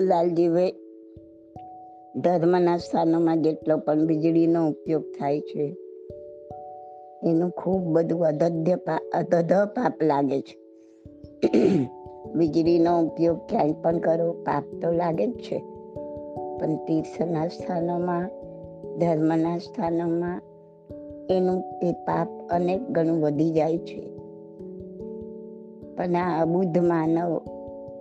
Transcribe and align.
લાલજીભાઈ 0.00 0.72
ધર્મના 2.16 2.76
સ્થાનોમાં 2.76 3.42
જેટલો 3.42 3.76
પણ 3.76 4.06
વીજળીનો 4.06 4.68
ઉપયોગ 4.68 5.02
થાય 5.02 5.40
છે, 5.40 5.76
એનું 7.22 7.50
ખૂબ 7.50 7.82
બધું 7.82 8.26
અધધ્ય 8.26 8.78
અધધ 9.14 9.52
પાપ 9.52 10.02
લાગે 10.02 10.40
છે. 10.40 10.58
વીજળીનો 12.34 13.00
ઉપયોગ 13.00 13.38
ક્યાંય 13.48 13.72
પણ 13.72 13.98
કરો, 13.98 14.32
પાપ 14.32 14.64
તો 14.82 14.92
લાગે 14.92 15.26
જ 15.26 15.32
છે. 15.32 15.58
પણ 16.58 16.76
તીર્થના 16.76 17.48
સ્થાનોમાં, 17.48 18.30
ધર્મના 18.98 19.58
સ્થાનોમાં 19.58 20.42
એનું 21.30 21.64
એ 21.82 21.92
પાપ 21.92 22.28
અનેક 22.50 22.90
ગણું 22.90 23.20
વધી 23.20 23.50
જાય 23.50 23.78
છે. 23.78 24.14
પણ 25.96 26.14
આ 26.16 26.42
અબુદ્ધ 26.42 26.78
માનવ 26.78 27.53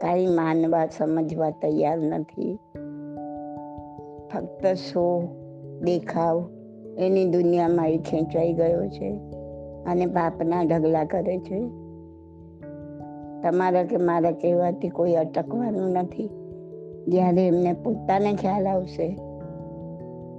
કાંઈ 0.03 0.27
માનવા, 0.27 0.85
સમજવા 0.85 1.49
તૈયાર 1.49 1.97
નથી. 1.97 2.59
ફક્ત 4.33 4.65
શો, 4.65 5.35
દેખાવ, 5.83 6.49
એની 6.97 7.25
દુનિયામાં 7.25 7.89
એ 7.89 7.97
ખેંચાઈ 7.97 8.53
ગયો 8.53 8.87
છે 8.87 9.09
અને 9.85 10.05
પાપના 10.05 10.63
ઢગલા 10.63 11.03
કરે 11.03 11.39
છે. 11.39 11.59
તમારા 13.41 13.83
કે 13.83 13.97
મારા 13.97 14.31
કહેવાથી 14.31 14.89
કોઈ 14.89 15.13
અટકવાનું 15.13 15.89
નથી. 15.89 16.29
જ્યારે 17.07 17.47
એમને 17.47 17.73
પોતાને 17.73 18.33
ખ્યાલ 18.33 18.67
આવશે, 18.67 19.17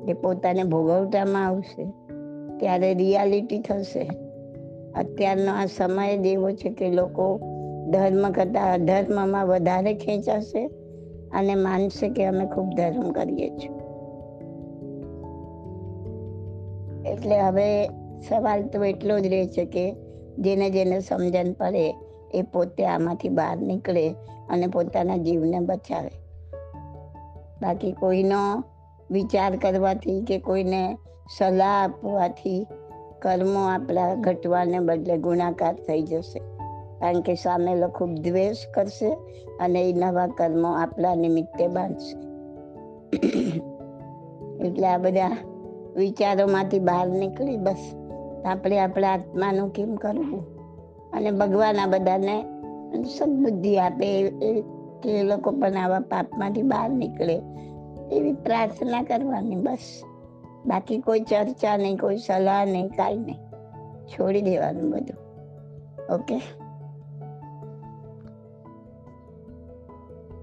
એ 0.09 0.13
પોતાને 0.13 0.63
ભોગવટામાં 0.63 1.47
આવશે, 1.47 1.85
ત્યારે 2.57 2.95
રિયાલિટી 2.95 3.59
થશે. 3.59 4.11
અત્યારનો 4.97 5.53
આ 5.53 5.67
સમય 5.67 6.19
જ 6.19 6.27
એવો 6.27 6.51
છે 6.51 6.71
કે 6.71 6.91
લોકો 6.91 7.54
ધર્મ 7.91 8.31
કરતાં 8.33 8.75
અધર્મમાં 8.75 9.47
વધારે 9.47 9.95
ખેંચાશે 9.95 10.67
અને 11.33 11.55
માનશે 11.55 12.09
કે 12.09 12.27
અમે 12.27 12.47
ખૂબ 12.47 12.71
ધર્મ 12.77 13.13
કરીએ 13.13 13.49
છીએ. 13.51 13.71
એટલે 17.09 17.41
હવે 17.41 17.87
સવાલ 18.29 18.63
તો 18.63 18.85
એટલો 18.85 19.21
જ 19.21 19.27
રહે 19.27 19.47
છે 19.47 19.65
કે 19.65 19.97
જેને 20.39 20.71
જેને 20.71 21.01
સમજણ 21.01 21.53
પડે 21.53 21.95
એ 22.35 22.43
પોતે 22.43 22.87
આમાંથી 22.87 23.29
બહાર 23.29 23.57
નીકળે 23.57 24.09
અને 24.51 24.67
પોતાના 24.67 25.17
જીવને 25.17 25.61
બચાવે. 25.61 26.11
બાકી 27.63 27.93
કોઈનો 27.93 28.65
વિચાર 29.11 29.57
કરવાથી 29.57 30.21
કે 30.21 30.39
કોઈને 30.39 30.97
સલાહ 31.39 31.85
આપવાથી 31.85 32.67
કર્મો 33.23 33.61
આપણા 33.61 34.15
ઘટવાને 34.15 34.79
બદલે 34.79 35.17
ગુણાકાર 35.17 35.75
થઈ 35.75 36.03
જશે. 36.03 36.54
કારણ 37.01 37.21
કે 37.21 37.35
સામે 37.35 37.83
ખૂબ 37.95 38.11
દ્વેષ 38.11 38.57
કરશે 38.75 39.13
અને 39.61 39.91
એ 39.91 39.93
નવા 39.93 40.27
કર્મો 40.27 40.69
આપણા 40.69 41.15
નિમિત્તે 41.15 41.69
બાંધશે. 41.69 42.25
એટલે 44.67 44.87
આ 44.87 44.99
બધા 44.99 45.37
વિચારોમાંથી 45.97 46.79
બહાર 46.79 47.09
નીકળી 47.09 47.57
બસ. 47.57 47.95
આપણે 48.45 48.79
આપણા 48.79 49.13
આત્માનું 49.13 49.73
કેમ 49.73 49.95
કરવું? 49.95 50.55
અને 51.13 51.31
ભગવાન 51.31 51.77
આ 51.77 51.87
બધાને 51.87 52.45
સદબુદ્ધિ 53.19 53.79
આપે 53.79 54.31
કે 55.03 55.11
એ 55.11 55.23
લોકો 55.23 55.51
પણ 55.51 55.75
આવા 55.75 56.01
પાપમાંથી 56.01 56.63
બહાર 56.63 56.91
નીકળે 56.91 57.43
એવી 58.13 58.33
પ્રાર્થના 58.33 59.03
કરવાની 59.03 59.57
બસ. 59.57 60.03
બાકી 60.67 60.99
કોઈ 60.99 61.21
ચર્ચા 61.21 61.77
નહીં, 61.77 61.97
કોઈ 61.97 62.17
સલાહ 62.17 62.65
નહીં, 62.65 62.89
કાંઈ 62.89 63.17
નહીં. 63.17 63.37
છોડી 64.07 64.43
દેવાનું 64.43 64.91
બધું. 64.91 65.17
Okay? 66.15 66.64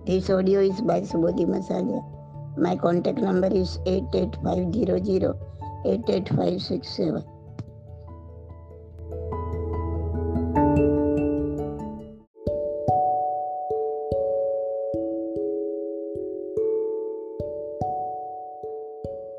This 0.04 0.32
audio 0.32 0.62
is 0.62 0.82
by 0.82 1.02
Subodhi. 1.02 1.46
My 2.58 2.76
contact 2.76 3.20
number 3.20 3.48
is 3.48 3.78
88500 3.86 5.36
88567. 5.86 7.24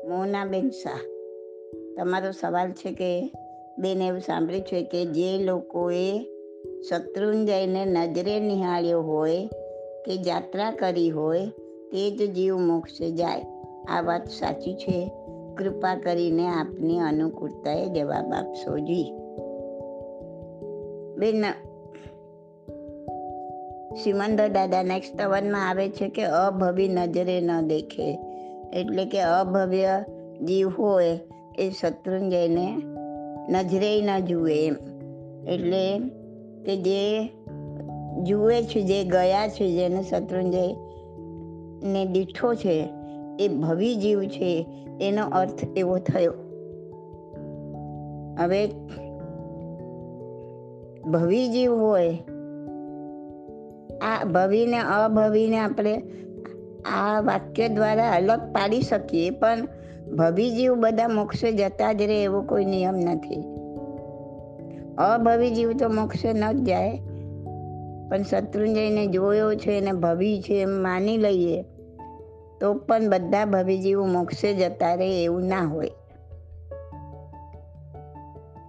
Monaben 0.07 0.69
Shah, 0.69 1.01
તમારો 1.97 2.31
સવાલ 2.31 2.71
છે 2.71 2.91
કે 2.91 3.33
બેન 3.79 4.01
એવું 4.01 4.19
સાંભળ્યું 4.19 4.61
છે 4.61 4.83
કે 4.83 5.05
જે 5.05 5.37
લોકોએ 5.37 6.23
શત્રુંજયને 6.89 7.85
નજરે 7.85 8.39
નિહાળ્યો 8.39 9.01
હોય 9.01 9.49
કે 10.05 10.17
જાત્રા 10.17 10.71
કરી 10.71 11.09
હોય 11.09 11.45
તે 11.91 12.11
જ 12.11 12.33
જીવ 12.33 12.57
મોક્ષે 12.57 13.11
જાય. 13.11 13.41
આ 13.89 14.01
વાત 14.01 14.27
સાચી 14.27 14.73
છે. 14.73 15.11
કૃપા 15.57 15.95
કરીને 15.95 16.47
આપની 16.47 16.99
અનુકૂળતાએ 16.99 17.85
જવાબ 17.89 18.33
આપશો 18.33 18.77
જી. 18.77 19.13
બેન 21.17 21.43
સિમંદર 24.03 24.47
દાદા 24.47 24.83
નેક્સ્ટ 24.83 25.21
અવનમાં 25.21 25.69
આવે 25.69 25.89
છે 25.89 26.09
કે 26.09 26.23
અભવી 26.23 26.87
નજરે 26.87 27.41
ન 27.41 27.67
દેખે. 27.67 28.19
એટલે 28.73 29.05
કે 29.05 29.21
અભવ્ય 29.21 30.05
જીવ 30.45 30.69
હોય 30.69 31.19
એ 31.59 31.69
શત્રુંજયને 31.69 32.77
નજરે 33.49 34.01
ન 34.01 34.19
જુએ 34.25 34.67
એમ. 34.67 34.75
એટલે 35.47 35.99
કે 36.65 36.77
જે 36.77 37.29
જુએ 38.23 38.63
છે 38.63 38.81
જે, 38.81 39.03
ગયા 39.03 39.47
છે 39.47 39.71
જેને 39.71 40.03
શત્રુંજય 40.03 40.67
ને 41.83 42.05
દીઠો 42.05 42.53
છે, 42.53 42.89
એ 43.39 43.47
ભવી 43.47 43.95
જીવ 43.95 44.23
છે, 44.23 44.67
એનો 45.01 45.25
અર્થ 45.25 45.63
એવો 45.77 45.97
થયો. 45.97 46.33
હવે 48.39 48.67
ભવી 51.11 51.49
જીવ 51.49 51.73
હોય, 51.73 52.17
આ 54.01 54.23
ભવીને 54.23 54.77
અભવીને 54.77 55.59
આપણે 55.59 56.03
આ 56.85 57.21
વાક્ય 57.21 57.67
દ્વારા 57.67 58.11
અલગ 58.11 58.39
પાડી 58.39 58.81
શકીએ, 58.81 59.29
પણ 59.29 59.67
ભવી 60.17 60.51
જીવ 60.51 60.73
બધા 60.73 61.07
મોક્ષે 61.07 61.51
જતા 61.51 61.93
જ 61.93 62.01
રહે 62.01 62.23
એવો 62.23 62.41
કોઈ 62.41 62.65
નિયમ 62.65 62.95
નથી. 62.95 63.43
અભવી 64.97 65.49
જીવ 65.49 65.71
તો 65.71 65.89
મોક્ષે 65.89 66.33
ન 66.33 66.51
જ 66.51 66.63
જાય 66.63 67.01
પણ 68.09 68.23
શત્રુંજયને 68.23 69.07
જોયો 69.07 69.55
છે 69.55 69.77
અને 69.77 69.91
ભવી 69.91 70.41
છે 70.41 70.61
એમ 70.61 70.69
માની 70.69 71.17
લઈએ, 71.17 71.63
તો 72.61 72.73
પણ 72.73 73.09
બધા 73.09 73.45
ભવી 73.45 73.77
જીવો 73.77 74.05
મોક્ષે 74.05 74.53
જતા 74.53 74.95
રહે 74.95 75.23
એવું 75.23 75.43
ના 75.43 75.61
હોય. 75.61 75.91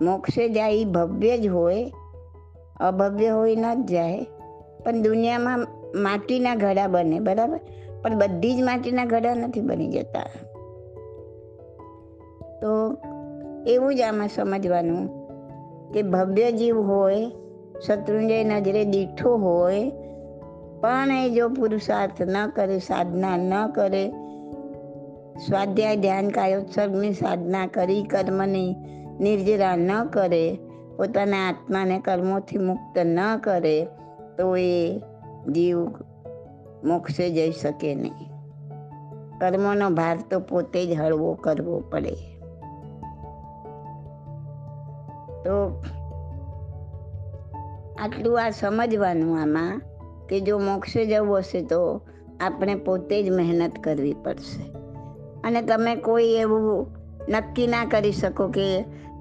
મોક્ષે 0.03 0.49
જાય 0.49 0.73
એ 0.73 0.84
ભવ્ય 0.84 1.39
જ 1.39 1.47
હોય, 1.47 1.93
અભવ્ય 2.81 3.28
હોય 3.28 3.56
ન 3.56 3.83
જ 3.83 3.91
જાય, 3.91 4.27
પણ 4.84 5.03
દુનિયામાં 5.03 5.67
માટીના 5.94 6.55
ઘડા 6.55 6.87
બને, 6.87 7.21
બરાબર? 7.21 7.61
પણ 8.03 8.19
બધી 8.19 8.56
જ 8.56 8.62
માટીના 8.62 9.05
ઘડા 9.05 9.34
નથી 9.34 9.61
બની 9.61 9.89
જતા. 9.89 10.21
તો 12.61 12.97
એવું 13.67 13.94
જ 13.94 14.00
આમાં 14.00 14.28
સમજવાનું 14.28 15.25
કે 15.93 16.03
ભવ્ય 16.03 16.53
જીવ 16.53 16.81
હોય 16.81 17.31
શત્રુંજય 17.87 18.45
નજરે 18.45 18.84
દીઠો 18.84 19.37
હોય, 19.37 19.91
પણ 20.81 21.11
એ 21.11 21.31
જો 21.31 21.49
પુરુષાર્થ 21.49 22.22
ન 22.22 22.47
કરે, 22.50 22.78
સાધના 22.78 23.37
ન 23.37 23.72
કરે, 23.72 24.12
સ્વાધ્યાય 25.47 25.97
ધ્યાન 25.97 26.28
કાયોત્સર્ગની 26.28 27.12
સાધના 27.12 27.67
કરી, 27.67 28.03
કર્મની 28.03 28.77
નિર્જરા 29.21 29.77
ન 29.77 30.05
કરે, 30.05 30.59
પોતાના 30.97 31.49
આત્માને 31.49 31.99
કર્મોથી 31.99 32.59
મુક્ત 32.59 32.99
ન 32.99 33.19
કરે, 33.37 33.87
તો 34.38 34.56
એ 34.56 35.00
જીવ 35.53 35.87
મોક્ષે 36.85 37.31
જઈ 37.31 37.50
શકે 37.50 37.94
નહીં. 37.94 38.31
કર્મોનો 39.38 39.91
ભાર 39.91 40.19
તો 40.31 40.41
પોતે 40.41 40.87
જ 40.87 41.00
હળવો 41.00 41.35
કરવો 41.35 41.81
પડે. 41.81 42.12
તો 45.44 45.82
આટલું 47.99 48.43
આ 48.43 48.50
સમજવાનું 48.50 49.41
આમાં 49.41 49.81
કે 50.29 50.41
જો 50.41 50.58
મોક્ષે 50.58 51.06
જવું 51.06 51.38
હશે 51.38 51.62
તો 51.62 52.00
આપણે 52.41 52.75
પોતે 52.75 53.23
જ 53.23 53.31
મહેનત 53.31 53.73
કરવી 53.85 54.14
પડશે. 54.25 54.62
અને 55.44 55.62
તમે 55.62 55.94
કોઈ 55.96 56.25
એવું 56.25 56.87
નક્કી 57.29 57.67
ના 57.67 57.85
કરી 57.85 58.12
શકો 58.12 58.49
કે 58.49 58.69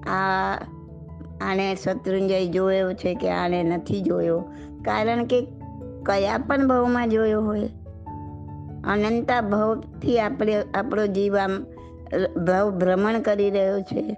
આ 0.06 0.58
આણે 1.40 1.74
શત્રુંજય 1.74 2.46
જોયો 2.46 2.92
છે 2.92 3.14
કે 3.14 3.30
આણે 3.30 3.62
નથી 3.62 4.00
જોયો. 4.00 4.38
કારણ 4.84 5.24
કે 5.24 5.40
કયા 6.06 6.38
પણ 6.38 6.68
ભાવમાં 6.68 7.08
જોયો 7.08 7.42
હોય, 7.42 7.68
અનંતા 8.84 9.40
ભાવથી 9.40 10.20
આપણે 10.20 10.62
આપણો 10.74 11.06
જીવ 11.06 11.36
આમ 11.36 11.62
ભાવ 12.44 12.70
ભ્રમણ 12.70 13.20
કરી 13.20 13.50
રહ્યો 13.50 13.80
છે. 13.80 14.16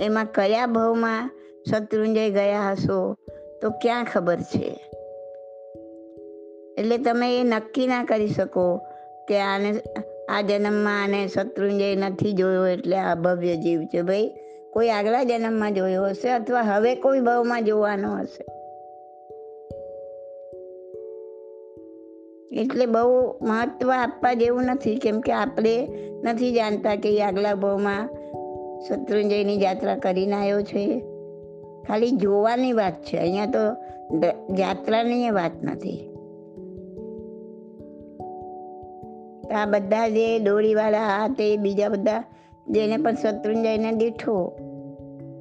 એમાં 0.00 0.26
કયા 0.26 0.66
ભાવમાં 0.66 1.30
શત્રુંજય 1.70 2.30
ગયા 2.30 2.70
હશો 2.70 3.16
તો 3.62 3.70
ક્યાં 3.70 4.04
ખબર 4.04 4.36
છે? 4.36 4.90
એટલે 6.78 6.98
તમે 6.98 7.40
એ 7.40 7.44
નક્કી 7.44 7.86
ના 7.86 8.04
કરી 8.04 8.28
શકો 8.28 8.76
કે 9.28 9.38
આને, 9.40 9.74
આ 10.28 10.40
જન્મમાં 10.40 11.02
આને 11.02 11.28
શત્રુંજય 11.28 11.96
નથી 11.96 12.32
જોયો 12.32 12.66
એટલે 12.66 12.96
આ 12.96 13.14
ભવ્ય 13.14 13.56
જીવ 13.56 13.84
છે. 13.84 14.02
ભાઈ, 14.02 14.30
કોઈ 14.70 14.88
આગલા 14.88 15.22
જન્મમાં 15.22 15.74
જોયો 15.74 16.04
હશે 16.04 16.28
અથવા 16.30 16.60
હવે 16.60 16.94
કોઈ 16.94 17.20
ભાવમાં 17.20 17.64
જોવાનો 17.64 18.16
હશે? 18.16 18.44
એટલે 22.60 22.86
બહુ 22.86 23.38
મહત્વ 23.42 23.90
આપવા 23.90 24.32
જેવું 24.32 24.62
નથી, 24.64 24.96
કેમ 24.96 25.20
કે 25.20 25.32
આપણે 25.32 25.88
નથી 26.24 26.52
જાણતા 26.52 26.96
કે 26.96 27.22
આગલા 27.22 27.54
ભાવમાં 27.54 28.08
શત્રુંજયની 28.88 29.62
યાત્રા 29.62 29.96
કરીને 29.96 30.32
આવ્યો 30.32 30.62
છે. 30.62 31.02
ખાલી 31.88 32.10
જોવાની 32.10 32.72
વાત 32.72 33.02
છે. 33.02 33.16
અહીંયા 33.16 33.46
તો 33.46 33.58
યાત્રાની 34.58 35.30
વાત 35.30 35.52
નથી. 35.62 35.98
આ 39.54 39.66
બધા 39.66 40.08
જે 40.08 40.38
દોરીવાળા 40.38 40.98
આ 40.98 41.28
તે 41.28 41.56
બીજા 41.56 41.88
બધા 41.88 42.24
જેને 42.68 42.96
પણ 42.96 43.14
શત્રુંજયને 43.14 43.92
દીઠો, 43.92 44.56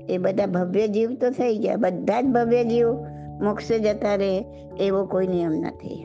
એ 0.10 0.18
બધા 0.18 0.46
ભવ્ય 0.46 0.88
જીવ 0.88 1.16
તો 1.16 1.30
થઈ 1.30 1.58
ગયા. 1.58 1.76
બધા 1.76 2.22
જ 2.22 2.26
ભવ્ય 2.26 2.64
જીવ 2.64 2.92
મોક્ષે 3.44 3.80
જતા 3.80 4.16
રહે 4.16 4.38
એવો 4.80 5.06
કોઈ 5.06 5.28
નિયમ 5.28 5.52
નથી. 5.52 6.04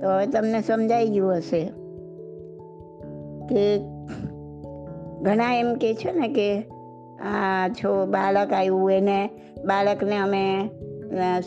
તો 0.00 0.08
હવે 0.08 0.26
તમને 0.26 0.60
સમજાઈ 0.60 1.08
ગયું 1.08 1.36
હશે 1.36 1.60
કે 3.48 3.78
ઘણા 5.22 5.54
એમ 5.54 5.74
કે 5.74 5.94
છે 5.94 6.12
ને 6.12 6.28
કે 6.28 6.48
આ 7.20 7.68
છો 7.68 8.06
બાળક 8.06 8.52
આવ્યું, 8.52 8.92
એને 8.92 9.30
બાળકને 9.64 10.16
અમે 10.16 10.70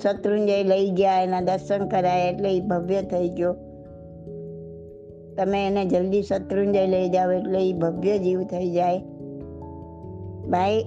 શત્રુંજય 0.01 0.63
લઈ 0.63 0.89
ગયા, 0.89 1.21
એના 1.21 1.41
દર્શન 1.41 1.87
કરાય, 1.87 2.29
એટલે 2.29 2.57
એ 2.57 2.59
ભવ્ય 2.59 3.01
થઈ 3.01 3.29
ગયો. 3.29 3.53
તમે 5.37 5.67
એને 5.67 5.85
જલ્દી 5.85 6.23
શત્રુંજય 6.23 6.87
લઈ 6.87 7.09
જાઓ, 7.09 7.31
એટલે 7.31 7.69
એ 7.69 7.73
ભવ્ય 7.73 8.17
જીવ 8.17 8.43
થઈ 8.43 8.71
જાય. 8.71 8.99
ભાઈ, 10.49 10.85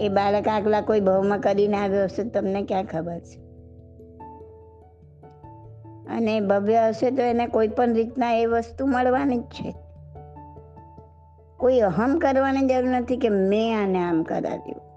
એ 0.00 0.08
બાળક 0.08 0.48
આગલા 0.48 0.80
કોઈ 0.80 1.00
ભાવમાં 1.00 1.40
કરીને 1.40 1.76
આવ્યો 1.76 2.04
હશે 2.04 2.24
તમને 2.24 2.62
ક્યાં 2.62 2.84
ખબર 2.84 3.18
છે? 3.18 3.50
અને 6.16 6.40
ભવ્ય 6.40 6.76
હશે 6.88 7.10
તો 7.10 7.22
એને 7.22 7.46
કોઈ 7.46 7.68
પણ 7.68 7.94
રીતના 7.94 8.32
એ 8.32 8.46
વસ્તુ 8.46 8.86
મળવાની 8.86 9.38
જ 9.38 9.42
છે. 9.42 9.74
કોઈ 11.60 11.78
અહમ 11.78 12.18
કરવાની 12.18 12.66
જરૂર 12.66 12.90
નથી 12.90 13.16
કે 13.16 13.28
મેં 13.28 13.82
આને 13.82 13.98
આમ 13.98 14.22
કરાવ્યું. 14.22 14.90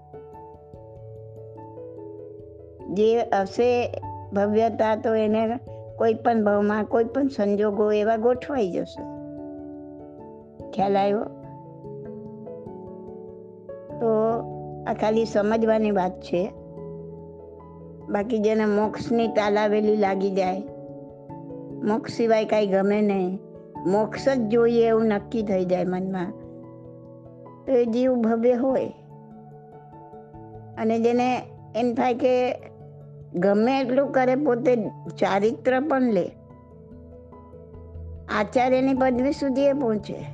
જે 2.94 3.20
હશે 3.20 4.02
ભવ્યતા 4.32 4.96
તો 4.96 5.14
એને 5.14 5.58
કોઈ 5.96 6.14
પણ 6.14 6.44
ભાવમાં, 6.44 6.84
કોઈ 6.84 7.04
પણ 7.04 7.28
સંજોગો 7.28 7.92
એવા 7.92 8.16
ગોઠવાઈ 8.16 8.70
જશે. 8.70 9.02
ખ્યાલ 10.70 10.96
આવ્યો? 10.96 11.24
તો 14.00 14.08
આ 14.86 14.94
ખાલી 14.94 15.24
સમજવાની 15.24 15.90
વાત 15.90 16.20
છે. 16.20 16.52
બાકી 18.10 18.38
જેને 18.38 18.64
મોક્ષની 18.64 19.28
તાલાવેલી 19.28 19.96
લાગી 19.96 20.30
જાય, 20.30 20.62
મોક્ષ 21.84 22.12
સિવાય 22.12 22.44
કાંઈ 22.44 22.66
ગમે 22.66 23.00
નહીં. 23.00 23.38
મોક્ષ 23.86 24.28
જ 24.28 24.40
જોઈએ 24.40 24.88
એવું 24.88 25.04
નક્કી 25.04 25.42
થઈ 25.42 25.64
જાય 25.64 25.84
મનમાં. 25.84 26.43
તો 27.66 27.72
એ 27.72 27.86
જીવ 27.86 28.14
ભવ્ય 28.14 28.54
હોય. 28.54 28.92
અને 30.78 30.98
જેને 30.98 31.42
એમ 31.76 31.94
થાય 31.94 32.14
કે 32.14 32.54
ગમે 33.34 33.80
એટલું 33.80 34.12
કરે 34.12 34.36
પોતે 34.36 34.76
ચારિત્ર 35.18 35.80
પણ 35.80 36.02
લે. 36.02 36.30
આચાર્યની 38.28 38.94
પદવી 38.94 39.32
સુધી 39.32 39.62
એ 39.62 39.72
પહોંચે. 39.72 40.26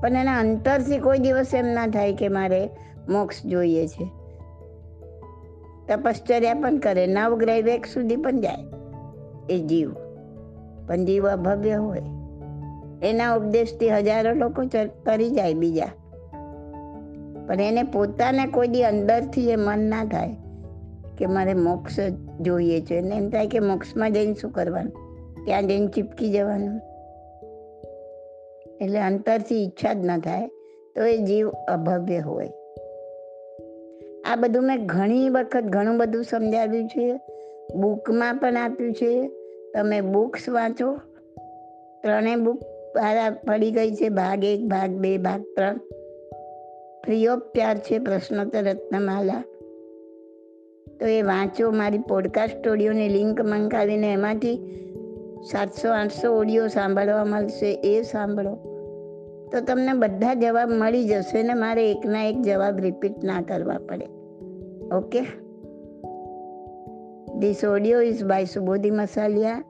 પણ 0.00 0.08
એના 0.08 0.38
અંતરથી 0.38 0.98
કોઈ 0.98 1.18
દિવસ 1.18 1.54
એમ 1.54 1.66
ના 1.66 1.86
થાય 1.86 2.14
કે 2.14 2.28
મારે 2.28 2.70
મોક્ષ 3.08 3.46
જોઈએ 3.46 3.86
છે. 3.86 4.10
તપશ્ચર્યા 5.88 6.54
પણ 6.54 6.78
કરે, 6.78 7.06
નવગ્રહ 7.06 7.62
વેગ 7.62 7.86
સુધી 7.86 8.16
પણ 8.16 8.40
જાય 8.40 8.58
એ 9.50 9.58
જીવ. 9.58 9.92
પણ 10.86 11.04
જીવ 11.04 11.28
અભવ્ય 11.28 11.74
હોય. 11.74 12.02
એના 13.02 13.34
ઉપદેશથી 13.34 13.90
હજારો 13.90 14.32
લોકો 14.32 14.62
કરી 15.06 15.30
જાય 15.30 15.54
બીજા. 15.54 15.84
પણ 17.46 17.60
એને 17.60 17.82
પોતાને 17.82 18.46
કોઈ 18.46 18.68
દી 18.68 18.82
અંદરથી 18.82 19.50
એ 19.50 19.56
મન 19.56 19.78
ના 19.78 20.04
થાય 20.04 20.36
કે 21.18 21.26
મારે 21.26 21.54
મોક્ષ 21.54 22.00
જોઈએ 22.40 22.80
છે. 22.80 22.94
એને 22.94 23.16
એમ 23.16 23.30
થાય 23.30 23.46
કે 23.46 23.58
મોક્ષમાં 23.58 24.12
જઈને 24.12 24.34
શું 24.34 24.50
કરવાનું? 24.50 24.92
ત્યાં 25.44 25.66
જઈને 25.66 25.86
ચીપકી 25.86 26.32
જવાનું. 26.32 26.80
એટલે 28.80 28.98
અંતરથી 28.98 29.64
ઈચ્છા 29.64 29.92
જ 29.92 29.96
ન 29.96 30.20
થાય 30.20 30.48
તો 30.96 31.04
એ 31.04 31.18
જીવ 31.18 31.50
અભવ્ય 31.50 32.18
હોય. 32.18 32.50
આ 34.30 34.36
બધું 34.36 34.62
મેં 34.62 34.86
ઘણી 34.86 35.28
વખત 35.28 35.62
ઘણું 35.62 35.98
બધું 35.98 36.24
સમજાવ્યું 36.24 36.88
છે. 36.88 37.20
બુકમાં 37.76 38.34
પણ 38.34 38.56
આપ્યું 38.56 38.92
છે. 38.92 39.28
તમે 39.74 40.00
બુક્સ 40.00 40.48
વાંચો. 40.48 40.96
ત્રણેય 42.02 42.36
બુક 42.36 42.77
પડી 43.46 43.70
ગઈ 43.70 43.90
છે. 43.94 44.08
ભાગ 44.08 44.44
એક, 44.44 44.66
ભાગ 44.66 44.90
બે, 44.90 45.18
ભાગ 45.18 45.42
ત્રણ. 45.56 45.76
ચાર્જ 47.38 47.80
છે 47.80 47.98
પ્રશ્નોત્તર 47.98 48.64
રત્નમાલા. 48.64 49.44
તો 51.00 51.06
એ 51.06 51.22
વાંચો 51.22 51.70
મારી 51.70 51.98
પોડકાસ્ટ 51.98 52.68
ઓડિયોની 52.68 53.08
લિંક 53.08 53.40
મંગાવીને 53.40 54.12
એમાંથી 54.12 54.74
સાતસો, 55.52 55.88
આઠસો 55.88 56.38
ઓડિયો 56.38 56.68
સાંભળવા 56.68 57.24
મળશે. 57.24 57.72
એ 57.72 58.02
સાંભળો. 58.02 58.54
તો 59.52 59.60
તમને 59.60 59.92
બધા 59.92 60.34
જવાબ 60.34 60.70
મળી 60.70 61.08
જશે 61.08 61.42
ને 61.42 61.54
મારે 61.54 61.90
એકના 61.90 62.24
એક 62.24 62.42
જવાબ 62.42 62.80
રિપીટ 62.80 63.24
ના 63.24 63.42
કરવા 63.42 63.78
પડે. 63.78 64.06
Okay 64.94 65.20
this 67.38 67.64
audio 67.64 68.00
is 68.00 68.24
by 68.24 68.44
Subodhi 68.44 68.90
Masaliya 68.90 69.64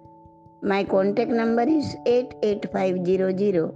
My 0.63 0.83
contact 0.83 1.31
number 1.31 1.63
is 1.63 1.95
88500 2.05 3.73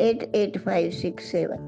88567. 0.00 1.58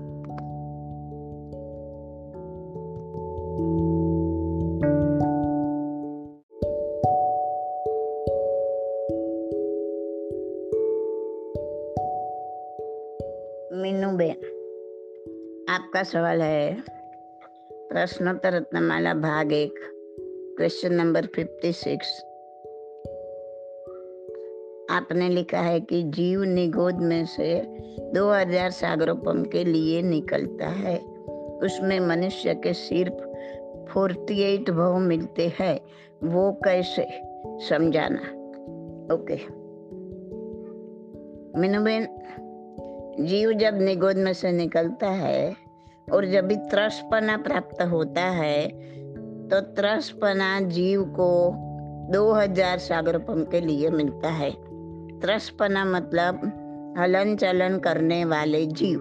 Meenu 13.72 14.10
ben 14.16 14.36
आपका 15.70 16.02
सवाल 16.02 16.42
है 16.42 16.82
प्रश्नोत्तर 17.88 18.52
रत्नमाला 18.52 19.14
भाग 19.14 19.52
एक 19.52 19.78
क्वेश्चन 20.56 20.94
नंबर 20.94 21.26
फिफ्टी 21.26 21.72
सिक्स 21.72 22.25
आपने 24.96 25.28
लिखा 25.28 25.58
है 25.58 25.80
कि 25.80 26.02
जीव 26.02 26.42
निगोद 26.42 26.94
में 26.94 27.26
से 27.26 27.66
2000 28.14 28.70
सागरोपम 28.70 29.44
के 29.44 29.64
लिए 29.64 30.02
निकलता 30.02 30.68
है। 30.68 30.98
उसमें 31.62 32.00
मनुष्य 32.00 32.54
के 32.54 32.72
सिर्फ़ 32.72 33.26
48 33.92 34.70
भव 34.70 34.98
मिलते 34.98 35.52
हैं। 35.60 35.80
वो 36.24 36.52
कैसे? 36.64 37.06
समझाना। 37.68 38.18
ओके। 39.14 39.66
मीनूबेन, 41.60 42.08
जीव 43.20 43.52
जब 43.52 43.78
निगोद 43.82 44.16
में 44.16 44.32
से 44.32 44.52
निकलता 44.52 45.10
है 45.10 45.54
और 46.12 46.26
जब 46.26 46.46
भी 46.46 46.56
त्रसपना 46.56 47.36
प्राप्त 47.36 47.82
होता 47.82 48.22
है 48.22 48.68
तो 49.48 49.60
त्रसपना 49.60 50.60
जीव 50.60 51.04
को 51.04 51.52
2000 52.12 52.78
सागरपम 52.78 53.44
के 53.44 53.60
लिए 53.60 53.90
मिलता 53.90 54.28
है। 54.28 54.65
त्रसपना 55.22 55.84
मतलब 55.84 56.40
हलन 56.98 57.36
चलन 57.36 57.78
करने 57.78 58.24
वाले 58.24 58.66
जीव। 58.66 59.00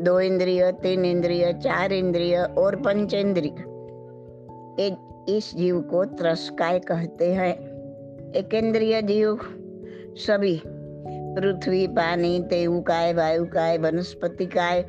दो 0.00 0.20
इंद्रिय, 0.20 0.72
तीन 0.72 1.04
इंद्रिय, 1.04 1.52
चार 1.52 1.92
इंद्रिय 1.92 2.36
और 2.36 2.76
पंचेंद्रिय 2.76 3.54
इस 5.36 5.54
जीव 5.54 5.80
को 5.80 6.04
त्रस्काय 6.04 6.78
कहते 6.78 7.32
हैं। 7.32 7.52
एक 8.32 8.54
इंद्रिय 8.54 9.02
जीव 9.02 9.38
सभी 10.16 10.62
पृथ्वी, 11.06 11.86
पानी 11.86 12.40
तेवुकाय 12.40 13.12
वायुकाय 13.12 13.78
वनस्पति 13.78 14.46
काय, 14.46 14.86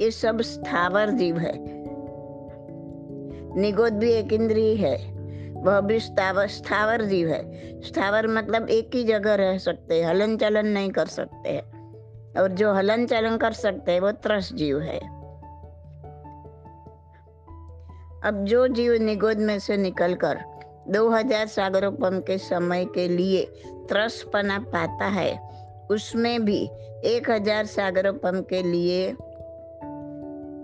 ये 0.00 0.10
सब 0.10 0.40
स्थावर 0.40 1.10
जीव 1.10 1.38
है। 1.38 1.82
निगोद 3.60 3.92
भी 3.92 4.12
एक 4.12 4.32
इंद्रिय 4.32 4.74
है। 4.74 5.21
वह 5.62 5.80
भी 5.80 6.00
स्थावर 6.00 6.46
स्थावर 6.46 7.02
जीव 7.02 7.28
है। 7.28 7.82
स्थावर 7.82 8.26
मतलब 8.26 8.68
एक 8.68 8.94
ही 8.94 9.04
जगह 9.04 9.34
रह 9.34 9.58
सकते 9.58 9.94
हैं, 9.94 10.08
हलन 10.08 10.36
चलन 10.36 10.66
नहीं 10.66 10.90
कर 10.90 11.06
सकते 11.06 11.48
हैं। 11.48 12.40
और 12.40 12.48
जो 12.48 12.72
हलन 12.72 13.06
चलन 13.06 13.36
कर 13.36 13.52
सकते 13.52 13.92
हैं, 13.92 14.00
वो 14.00 14.12
त्रस 14.12 14.52
जीव 14.52 14.80
है। 14.80 14.98
अब 18.24 18.44
जो 18.44 18.66
जीव 18.68 18.92
निगोद 18.92 19.38
में 19.38 19.58
से 19.58 19.76
निकलकर 19.76 20.38
दो 20.88 21.08
हज़ार 21.10 21.46
सागरोपम 21.46 22.18
के 22.20 22.38
समय 22.38 22.84
के 22.84 23.08
लिए 23.08 23.44
त्रस 23.88 24.22
पना 24.32 24.58
पाता 24.58 25.04
है, 25.04 25.38
उसमें 25.90 26.44
भी 26.44 26.58
एक 27.04 27.30
हज़ार 27.30 27.66
सागरोपम 27.66 28.40
के 28.40 28.62
लिए, 28.62 29.08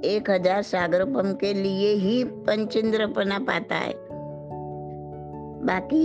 एक 0.04 0.30
हज़ार 0.30 0.62
सागरोपम 0.62 1.32
के 1.32 1.54
लिए 1.54 1.94
ही 1.94 2.24
पंचेंद्रपना 2.24 3.38
पाता 3.38 3.74
है। 3.74 4.07
बाकी 5.64 6.04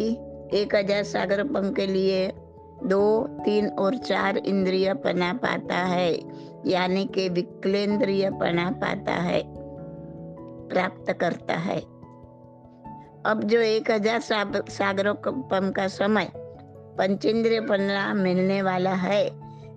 एक 0.58 0.76
हज़ार 0.76 1.04
सागरोपम 1.04 1.72
के 1.72 1.86
लिए 1.88 2.28
दो, 2.84 3.28
तीन 3.46 3.68
और 3.70 3.98
चार 3.98 4.38
इंद्रिय 4.38 4.94
पना 4.94 5.34
पाता 5.34 5.76
है, 5.76 6.12
यानी 6.68 7.06
कि 7.06 7.30
विकलेंद्रिय 7.30 8.30
पना 8.30 8.70
पाता 8.72 9.14
है, 9.14 9.42
प्राप्त 10.70 11.12
करता 11.12 11.54
है। 11.54 11.80
अब 13.26 13.44
जो 13.44 13.60
एक 13.60 13.92
हज़ार 13.92 14.20
सागर 14.20 14.64
सागरोपम 14.70 15.72
का 15.72 15.88
समय 15.88 16.32
पंचेंद्रिय 16.98 17.62
पन्ना 17.62 18.14
मिलने 18.14 18.62
वाला 18.62 18.94
है, 18.94 19.30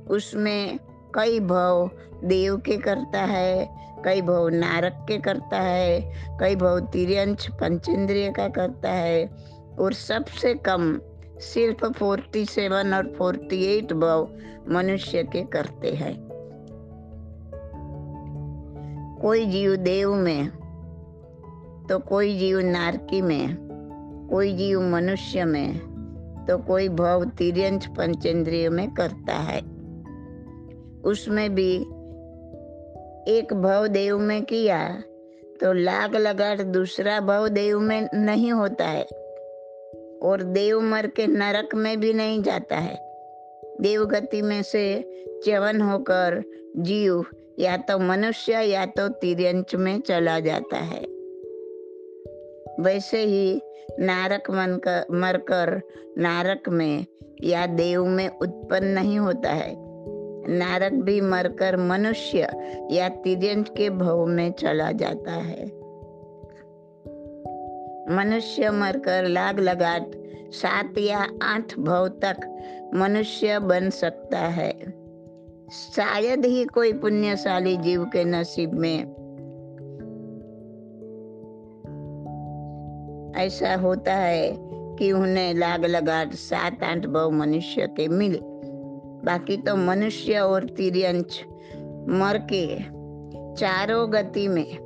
उसमें 0.07 0.79
कई 1.15 1.41
भाव 1.41 1.91
देव 2.25 2.57
के 2.57 2.77
करता 2.77 3.21
है, 3.21 3.69
कई 4.05 4.23
भव 4.23 4.49
नारक 4.49 5.05
के 5.09 5.19
करता 5.19 5.61
है, 5.61 6.01
कई 6.41 6.57
भव 6.57 6.81
तिरंश 6.81 7.49
पंचेंद्रिय 7.51 8.31
का 8.31 8.49
करता 8.49 8.91
है 8.91 9.27
और 9.79 9.93
सबसे 9.93 10.55
कम 10.55 11.01
सिर्फ़ 11.39 11.87
47 11.87 12.93
और 12.93 13.17
48 13.17 13.93
भाव 13.93 14.29
मनुष्य 14.69 15.23
के 15.23 15.43
करते 15.43 15.91
हैं। 15.91 16.27
कोई 19.23 19.47
जीव 19.47 19.77
देव 19.77 20.15
में 20.15 20.51
तो 21.89 21.99
कोई 21.99 22.39
जीव 22.39 22.61
नारकी 22.61 23.21
में, 23.23 23.57
कोई 24.31 24.53
जीव 24.53 24.81
मनुष्य 24.81 25.45
में 25.45 25.79
तो 26.49 26.59
कोई 26.59 26.89
भाव 26.89 27.25
तिरंश 27.25 27.87
पंचेंद्रिय 27.87 28.69
में 28.69 28.95
करता 28.95 29.35
है। 29.35 29.61
उसमें 31.03 31.55
भी 31.55 31.77
एक 33.29 33.55
भाव 33.55 33.87
देव 33.87 34.19
में 34.19 34.43
किया 34.43 35.03
तो 35.61 35.73
लाग 35.73 36.17
लगा 36.17 36.55
दूसरा 36.57 37.21
भाव 37.21 37.49
देव 37.49 37.81
में 37.81 38.09
नहीं 38.15 38.53
होता 38.53 38.85
है। 38.85 39.26
और 40.23 40.43
देव 40.43 40.81
मर 40.81 41.07
के 41.07 41.27
नरक 41.27 41.75
में 41.75 42.01
भी 42.01 42.13
नहीं 42.13 42.43
जाता 42.43 42.77
है। 42.77 42.95
देव 43.81 44.05
गति 44.05 44.43
में 44.43 44.63
से 44.63 45.03
च्यवन 45.45 45.81
होकर 45.81 46.43
जीव 46.77 47.25
या 47.59 47.77
तो 47.77 47.99
मनुष्य 47.99 48.53
या 48.53 48.87
तो 48.87 49.09
तिरंच 49.09 49.75
में 49.75 50.01
चला 50.01 50.41
जाता 50.41 50.77
है। 50.77 51.01
वैसे 52.81 53.25
ही 53.25 53.61
नारक 54.01 54.51
मन 54.51 54.81
कर 54.89 55.07
मरकर 55.11 55.81
नारक 56.19 56.69
में 56.69 57.07
या 57.43 57.67
देव 57.67 58.05
में 58.05 58.29
उत्पन्न 58.29 58.85
नहीं 58.85 59.19
होता 59.19 59.51
है। 59.51 59.75
नारक 60.49 60.93
भी 60.93 61.21
मरकर 61.21 61.77
मनुष्य 61.77 62.39
या 62.91 63.09
तिरंज 63.09 63.69
के 63.69 63.91
भव 63.91 64.27
में 64.27 64.53
चला 64.53 64.93
जाता 64.93 65.33
है। 65.33 65.86
मनुष्य 68.11 68.71
मरकर 68.71 69.29
लाग 69.29 69.61
लगाट 69.61 70.11
सात 70.53 70.99
या 70.99 71.27
आठ 71.43 71.79
भव 71.79 72.09
तक 72.09 72.37
मनुष्य 72.95 73.59
बन 73.59 73.91
सकता 73.91 74.39
है। 74.39 74.73
शायद 75.71 76.45
ही 76.45 76.65
कोई 76.65 76.93
पुण्यशाली 76.93 77.77
जीव 77.77 78.05
के 78.05 78.25
नसीब 78.25 78.73
में 78.73 78.99
ऐसा 83.37 83.75
होता 83.75 84.15
है 84.15 84.57
कि 84.97 85.13
उन्हें 85.13 85.55
लाग 85.55 85.85
लगाट 85.85 86.33
सात 86.33 86.83
आठ 86.83 87.07
भव 87.07 87.31
मनुष्य 87.31 87.87
के 87.87 88.09
मिले। 88.09 88.41
बाकी 89.25 89.57
तो 89.57 89.77
मनुष्य 89.77 90.39
और 90.39 90.65
तिरंश 90.65 91.43
मर 92.09 92.39
के 92.53 92.79
चारों 93.55 94.13
गति 94.13 94.49
में 94.49 94.86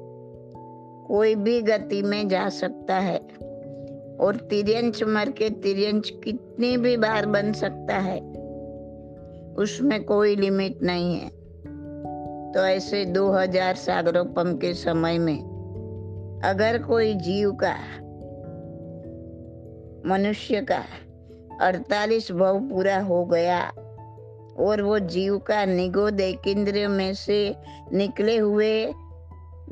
कोई 1.11 1.35
भी 1.35 1.62
गति 1.62 2.02
में 2.02 2.29
जा 2.29 2.49
सकता 2.49 2.99
है। 2.99 3.19
और 4.21 4.37
तिरंश 4.37 5.02
मर 5.02 5.31
के 5.31 5.50
तिरंश 5.50 6.11
कितनी 6.25 6.76
भी 6.76 6.97
बार 6.97 7.26
बन 7.26 7.52
सकता 7.52 7.99
है, 7.99 8.21
उसमें 9.55 10.05
कोई 10.05 10.37
लिमिट 10.37 10.83
नहीं 10.83 11.14
है। 11.14 11.29
तो 12.52 12.67
ऐसे 12.67 13.05
2000 13.05 13.75
सागरोपम 13.75 14.57
के 14.57 14.75
समय 14.75 15.19
में 15.19 15.38
अगर 16.45 16.83
कोई 16.83 17.14
जीव 17.14 17.52
का, 17.52 17.75
मनुष्य 20.07 20.61
का 20.61 20.85
48 21.61 22.33
भाव 22.33 22.61
पूरा 22.61 23.00
हो 23.00 23.25
गया 23.25 23.61
और 24.59 24.83
वो 24.83 24.99
जीव 24.99 25.38
का 25.38 25.64
निगोद 25.64 26.21
इंद्र 26.21 26.88
में 26.88 27.14
से 27.14 27.57
निकले 27.93 28.37
हुए 28.37 28.93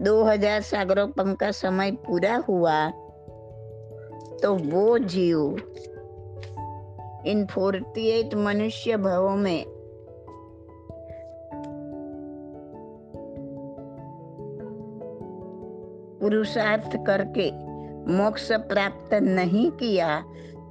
2000 0.01 0.61
सागरोपम 0.61 1.35
का 1.35 1.51
समय 1.51 1.91
पूरा 1.91 2.37
हुआ 2.37 2.91
तो 4.43 4.55
वो 4.55 4.99
जीव 4.99 5.57
इन 7.27 7.47
48 7.47 8.35
मनुष्य 8.35 8.97
भवों 8.97 9.37
में 9.37 9.65
पुरुषार्थ 16.21 16.97
करके 17.07 17.51
मोक्ष 18.13 18.53
प्राप्त 18.53 19.15
नहीं 19.15 19.71
किया 19.71 20.21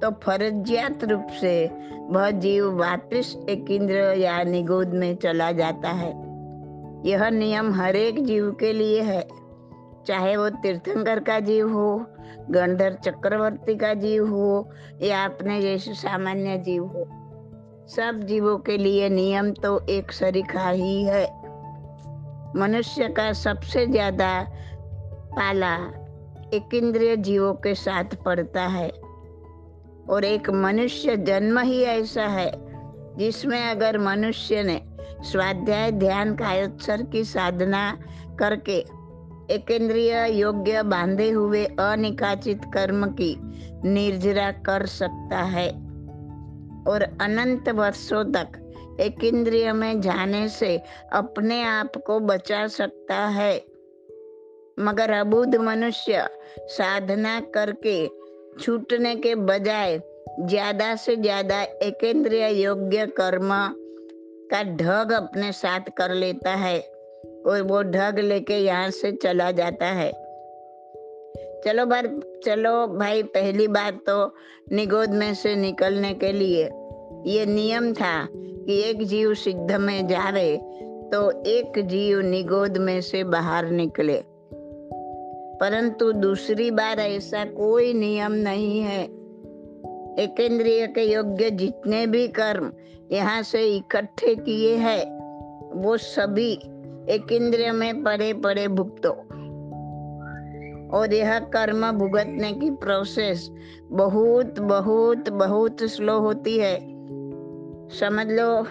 तो 0.02 0.10
फर्जियात 0.10 1.04
रूप 1.04 1.26
से 1.40 1.70
वह 2.00 2.30
जीव 2.30 2.78
वापिस 2.78 3.36
एक 3.36 3.70
इंद्र 3.70 3.94
या 3.94 4.42
निगोद 4.42 4.88
में 4.88 5.16
चला 5.16 5.52
जाता 5.52 5.88
है। 5.88 6.27
यह 7.06 7.30
नियम 7.30 7.72
हर 7.74 7.96
एक 7.96 8.24
जीव 8.24 8.50
के 8.52 8.72
लिए 8.72 9.02
है। 9.02 9.28
चाहे 10.06 10.36
वो 10.36 10.48
तीर्थंकर 10.50 11.20
का 11.20 11.40
जीव 11.40 11.72
हो 11.72 12.06
गंधर 12.50 12.94
चक्रवर्ती 12.94 13.74
का 13.74 13.94
जीव 13.94 14.28
हो, 14.28 14.70
या 15.02 15.24
अपने 15.24 15.60
जैसे 15.60 15.94
सामान्य 15.94 16.58
जीव 16.58 16.84
हो। 16.84 17.04
सब 17.88 18.20
जीवों 18.22 18.58
के 18.58 18.78
लिए 18.78 19.08
नियम 19.08 19.50
तो 19.52 19.86
एक 19.88 20.12
सरीखा 20.12 20.68
ही 20.68 21.04
है। 21.04 21.24
मनुष्य 22.56 23.08
का 23.08 23.32
सबसे 23.32 23.86
ज़्यादा 23.86 24.46
पाला 25.32 25.74
एक 26.54 26.74
इंद्रिय 26.74 27.16
जीवों 27.16 27.54
के 27.54 27.74
साथ 27.74 28.04
पड़ता 28.24 28.66
है। 28.66 28.88
और 30.10 30.24
एक 30.24 30.50
मनुष्य 30.50 31.16
जन्म 31.16 31.58
ही 31.58 31.82
ऐसा 31.82 32.26
है, 32.26 32.52
जिसमें 33.16 33.70
अगर 33.70 33.98
मनुष्य 33.98 34.62
ने 34.62 34.80
स्वाध्याय 35.22 35.90
ध्यान 35.90 36.34
कायोत्सर 36.34 37.02
की 37.02 37.24
साधना 37.24 37.90
करके 38.38 38.78
एकेंद्रिय 39.50 40.12
योग्य 40.30 40.82
बांधे 40.82 41.30
हुए 41.30 41.64
अनिकाचित 41.64 42.64
कर्म 42.74 43.06
की 43.10 43.34
निर्जरा 43.84 44.50
कर 44.66 44.86
सकता 44.86 45.38
है। 45.38 45.68
और 46.88 47.02
अनंत 47.20 47.68
वर्षों 47.68 48.24
तक 48.24 48.96
एक 49.00 49.24
इंद्रिय 49.24 49.72
में 49.72 50.00
जाने 50.00 50.48
से 50.48 50.76
अपने 51.12 51.62
आप 51.62 51.96
को 52.06 52.18
बचा 52.20 52.66
सकता 52.66 53.16
है। 53.26 53.54
मगर 54.78 55.10
अबुध 55.10 55.56
मनुष्य 55.56 56.28
साधना 56.68 57.38
करके 57.54 58.06
छूटने 58.60 59.14
के 59.16 59.34
बजाय 59.34 60.00
ज़्यादा 60.40 60.94
से 60.96 61.16
ज़्यादा 61.16 61.62
एकेंद्रिय 61.62 62.62
योग्य 62.62 63.06
कर्म 63.06 63.52
का 64.50 64.62
ढग 64.62 65.12
अपने 65.12 65.52
साथ 65.52 65.80
कर 65.80 66.14
लेता 66.14 66.54
है 66.54 66.80
और 67.46 67.62
वो 67.62 67.82
ढग 67.82 68.18
लेके 68.18 68.54
यहाँ 68.54 68.90
से 68.90 69.12
चला 69.12 69.50
जाता 69.50 69.86
है। 69.86 70.12
चलो 71.64 71.86
बार, 71.86 72.20
चलो 72.44 72.86
भाई, 72.86 73.22
पहली 73.22 73.68
बात 73.68 73.94
तो 74.08 74.34
निगोद 74.72 75.10
में 75.10 75.34
से 75.34 75.56
निकलने 75.56 76.14
के 76.14 76.32
लिए 76.32 76.64
ये 77.26 77.46
नियम 77.46 77.92
था 77.92 78.28
कि 78.34 78.82
एक 78.82 79.06
जीव 79.06 79.34
सिद्ध 79.34 79.72
में 79.72 80.08
जावे 80.08 80.56
तो 81.12 81.44
एक 81.44 81.72
जीव 81.78 82.20
निगोद 82.20 82.76
में 82.76 83.00
से 83.00 83.24
बाहर 83.24 83.70
निकले। 83.70 84.22
परंतु 85.60 86.12
दूसरी 86.12 86.70
बार 86.70 87.00
ऐसा 87.00 87.44
कोई 87.44 87.92
नियम 87.92 88.32
नहीं 88.32 88.80
है। 88.80 89.04
एकेंद्रिय 90.24 90.86
के 90.86 91.02
योग्य 91.02 91.50
जितने 91.50 92.06
भी 92.06 92.28
कर्म 92.28 92.72
यहाँ 93.12 93.42
से 93.42 93.76
इकट्ठे 93.76 94.34
किए 94.34 94.76
हैं। 94.76 95.18
वो 95.82 95.96
सभी 95.96 96.52
एक 97.08 97.32
इंद्रिय 97.32 97.72
में 97.72 98.04
पड़े 98.04 98.32
पड़े 98.32 98.68
भुगतो 98.68 99.10
और 100.98 101.14
यह 101.14 101.38
कर्म 101.38 101.92
भुगतने 101.92 102.52
की 102.52 102.70
प्रोसेस 102.70 103.50
बहुत 103.90 104.60
बहुत 104.60 105.28
बहुत 105.28 105.82
स्लो 105.82 106.18
होती 106.18 106.58
है। 106.58 106.76
समझ 107.88 108.26
लो, 108.26 108.62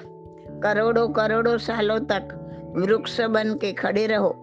करोड़ों 0.64 1.08
करोड़ों 1.10 1.58
सालों 1.58 2.00
तक 2.00 2.28
वृक्ष 2.76 3.22
बन 3.22 3.54
के 3.54 3.74
खड़े 3.74 4.08
रहो। 4.08 4.36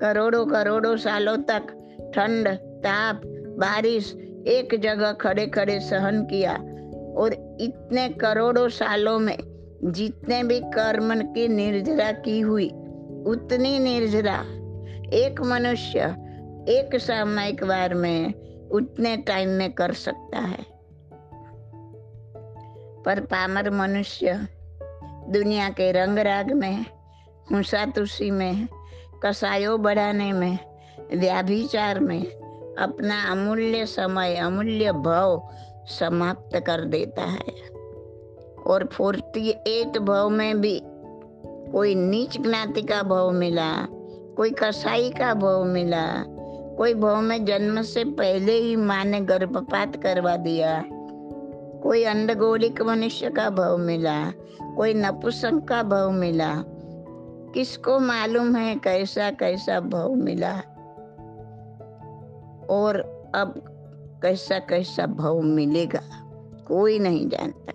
करोड़ों 0.00 0.46
करोड़ों 0.46 0.96
सालों 0.96 1.36
तक 1.36 1.66
ठंड, 2.14 2.48
ताप, 2.56 3.20
बारिश 3.58 4.14
एक 4.46 4.80
जगह 4.80 5.12
खड़े 5.12 5.46
खड़े 5.46 5.80
सहन 5.80 6.22
किया। 6.22 6.58
और 7.16 7.56
इतने 7.60 8.08
करोड़ों 8.08 8.68
सालों 8.68 9.18
में 9.18 9.38
जितने 9.84 10.42
भी 10.42 10.60
कर्म 10.60 11.20
की 11.20 11.48
निर्जरा 11.48 12.12
की 12.12 12.40
हुई, 12.40 12.68
उतनी 13.26 13.78
निर्जरा। 13.78 14.44
एक 15.16 15.40
मनुष्य 15.40 16.00
एक 16.68 16.96
सामयिक 16.96 17.64
बार 17.64 17.94
में 17.94 18.34
उतने 18.68 19.16
टाइम 19.16 19.48
में 19.48 19.72
कर 19.72 19.92
सकता 19.92 20.38
है। 20.38 20.74
पर 23.02 23.20
पामर 23.20 23.70
मनुष्य 23.70 24.48
दुनिया 25.28 25.68
के 25.68 25.92
रंग 25.92 26.18
राग 26.18 26.52
में 26.52 26.86
हुसा 27.52 27.86
तुसी 27.86 28.30
में, 28.30 28.68
कसायों 29.22 29.82
बढ़ाने 29.82 30.32
में, 30.32 30.58
व्याभिचार 31.14 32.00
में 32.00 32.24
अपना 32.78 33.30
अमूल्य 33.30 33.86
समय, 33.86 34.36
अमूल्य 34.36 34.92
भाव 34.92 35.50
समाप्त 35.86 36.56
कर 36.56 36.84
देता 36.84 37.22
है। 37.22 37.74
और 38.66 38.86
फोर्टी 38.86 39.48
एट 39.50 39.98
भाव 39.98 40.28
में 40.28 40.60
भी 40.60 40.82
कोई 41.72 41.94
नीच 41.94 42.40
ज्ञाति 42.40 42.82
का 42.82 43.02
भाव 43.02 43.30
मिला, 43.30 43.86
कोई 44.36 44.50
कसाई 44.50 45.10
का 45.10 45.34
भाव 45.34 45.64
मिला, 45.64 46.24
कोई 46.76 46.94
भाव 46.94 47.20
में 47.20 47.44
जन्म 47.44 47.82
से 47.82 48.04
पहले 48.04 48.52
ही 48.52 48.76
माँ 48.76 49.04
ने 49.04 49.20
गर्भपात 49.20 49.96
करवा 49.96 50.36
दिया, 50.36 50.84
कोई 51.82 52.04
अंडगोलिक 52.04 52.82
मनुष्य 52.82 53.30
का 53.30 53.50
भाव 53.50 53.78
मिला, 53.78 54.30
कोई 54.76 54.94
नपुसंक 54.94 55.68
का 55.68 55.82
भाव 55.82 56.10
मिला, 56.10 56.64
किसको 57.54 57.98
मालूम 57.98 58.56
है 58.56 58.76
कैसा 58.76 59.30
कैसा 59.30 59.80
भाव 59.80 60.14
मिला? 60.14 60.54
और 62.70 62.96
अब 63.34 63.73
कैसा 64.22 64.58
कैसा 64.58 65.06
भाव 65.06 65.40
मिलेगा, 65.40 66.00
कोई 66.68 66.98
नहीं 66.98 67.28
जानता। 67.28 67.72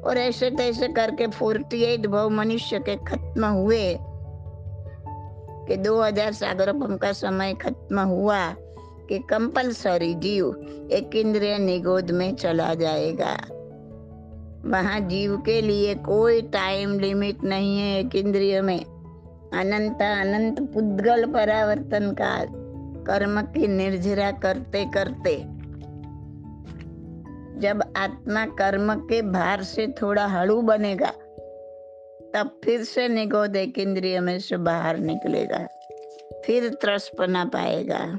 और 0.00 0.18
ऐसे 0.18 0.50
तैसे 0.50 0.88
करके 0.88 1.26
फोर्टी 1.26 1.82
एट 1.82 2.06
भाव 2.06 2.30
मनुष्य 2.30 2.78
के 2.78 2.96
खत्म 2.96 3.46
हुए 3.46 3.98
कि 5.68 5.76
2000 5.76 6.32
सागरोपम 6.32 6.96
का 6.96 7.12
समय 7.12 7.54
खत्म 7.54 8.00
हुआ 8.00 8.50
कि 9.08 9.18
कंपलसरी 9.18 10.14
जीव 10.14 10.46
एक 10.92 11.16
इंद्रिय 11.16 11.58
निगोद 11.58 12.10
में 12.10 12.34
चला 12.34 12.74
जाएगा। 12.74 13.36
वहाँ 14.64 15.00
जीव 15.00 15.36
के 15.36 15.60
लिए 15.60 15.94
कोई 15.94 16.42
टाइम 16.42 16.98
लिमिट 17.00 17.44
नहीं 17.44 17.78
है 17.78 18.00
एक 18.00 18.16
इंद्रिय 18.16 18.60
में। 18.60 18.80
अनंत 18.80 20.02
अनंत 20.02 20.60
पुद्गल 20.74 21.24
परावर्तन 21.32 22.10
का 22.20 22.32
कर्म 23.10 23.40
की 23.42 23.66
निर्जरा 23.66 24.30
करते 24.30 24.84
करते। 24.84 25.36
जब 27.60 27.82
आत्मा 27.96 28.46
कर्म 28.46 28.94
के 28.94 29.22
भार 29.22 29.62
से 29.62 29.86
थोड़ा 30.02 30.26
हड़ू 30.26 30.60
बनेगा, 30.62 31.10
तब 32.34 32.60
फिर 32.64 32.84
से 32.84 33.08
निगोद 33.08 33.56
एक 33.56 33.78
इंद्रिय 33.78 34.20
में 34.20 34.38
से 34.38 34.56
बाहर 34.56 34.98
निकलेगा। 34.98 35.66
फिर 36.46 36.68
त्रस 36.74 37.10
बना 37.18 37.44
पाएगा। 37.44 38.18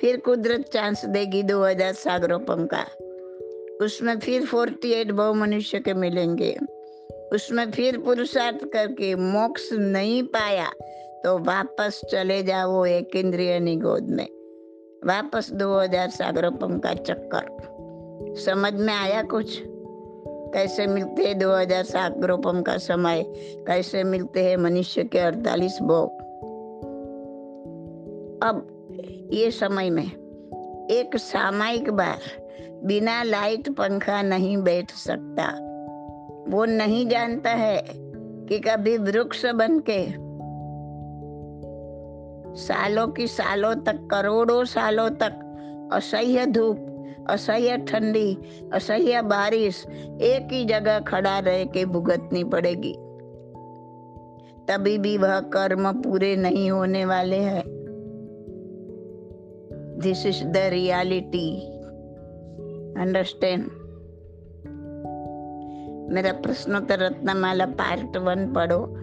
फिर 0.00 0.16
कुदरत 0.16 0.70
चांस 0.72 1.04
देगी 1.04 1.42
दो 1.42 1.62
हज़ार 1.64 1.92
सागरोपम 1.92 2.66
का 2.66 2.84
उसमें 3.84 4.18
फिर 4.18 4.44
फोर्टी 4.46 4.90
एट 4.92 5.10
बहु 5.10 5.34
मनुष्य 5.34 5.78
के 5.78 5.94
मिलेंगे। 5.94 6.56
उसमें 7.32 7.70
फिर 7.70 7.98
पुरुषार्थ 7.98 8.64
करके 8.72 9.14
मोक्ष 9.14 9.72
नहीं 9.72 10.22
पाया। 10.22 10.70
तो 11.24 11.38
वापस 11.38 12.00
चले 12.10 12.42
जाओ 12.42 12.86
एक 12.86 13.16
इंद्रिय 13.16 13.60
निगोद 13.60 14.02
में। 14.02 14.26
वापस 15.06 15.50
दो 15.52 15.78
हज़ार 15.78 16.10
सागरोपम 16.10 16.78
का 16.78 16.94
चक्कर। 16.94 18.36
समझ 18.44 18.72
में 18.74 18.94
आया 18.94 19.22
कुछ? 19.22 19.62
कैसे 20.54 20.86
मिलते 20.86 21.22
हैं 21.22 21.38
दो 21.38 21.52
हज़ार 21.52 21.84
सागरोपम 21.84 22.62
का 22.62 22.76
समय? 22.76 23.24
कैसे 23.66 24.04
मिलते 24.04 24.44
हैं 24.44 24.56
मनुष्य 24.56 25.04
के 25.04 25.18
अड़तालीस 25.18 25.78
भोग? 25.82 26.10
अब 28.42 28.66
ये 29.32 29.50
समय 29.50 29.90
में 29.90 30.06
एक 30.90 31.16
सामायिक 31.16 31.90
बार 31.90 32.18
बिना 32.84 33.22
लाइट 33.22 33.68
पंखा 33.68 34.22
नहीं 34.22 34.56
बैठ 34.56 34.90
सकता। 34.90 35.46
वो 36.48 36.64
नहीं 36.64 37.08
जानता 37.08 37.50
है 37.50 37.82
कि 38.48 38.58
कभी 38.58 38.96
वृक्ष 38.96 39.46
बन 39.46 39.78
के 39.78 40.31
सालों 42.54 43.08
की 43.08 43.26
सालों 43.26 43.74
तक, 43.74 44.08
करोड़ों 44.10 44.64
सालों 44.64 45.10
तक, 45.10 45.32
असह्य 45.92 46.46
धूप, 46.46 46.86
असह्य 47.30 47.76
ठंडी, 47.78 48.38
असह्य 48.72 49.22
बारिश, 49.22 49.86
एक 50.20 50.52
ही 50.52 50.64
जगह 50.64 50.98
खड़ा 50.98 51.38
रह 51.38 51.64
के 51.64 51.84
भुगतनी 51.84 52.44
पड़ेगी। 52.44 52.92
तभी 54.68 54.98
भी 54.98 55.18
वह 55.18 55.40
कर्म 55.40 55.92
पूरे 55.92 56.36
नहीं 56.36 56.70
होने 56.70 57.04
वाले 57.04 57.36
हैं। 57.36 57.62
This 60.02 60.26
is 60.26 60.44
the 60.44 60.56
reality 60.56 61.66
understand 63.00 63.70
मेरा 66.12 66.32
प्रश्नोत्तर 66.32 66.98
रत्नमाला 66.98 67.66
पार्ट 67.66 68.16
वन 68.16 68.52
पढ़ो। 68.52 68.96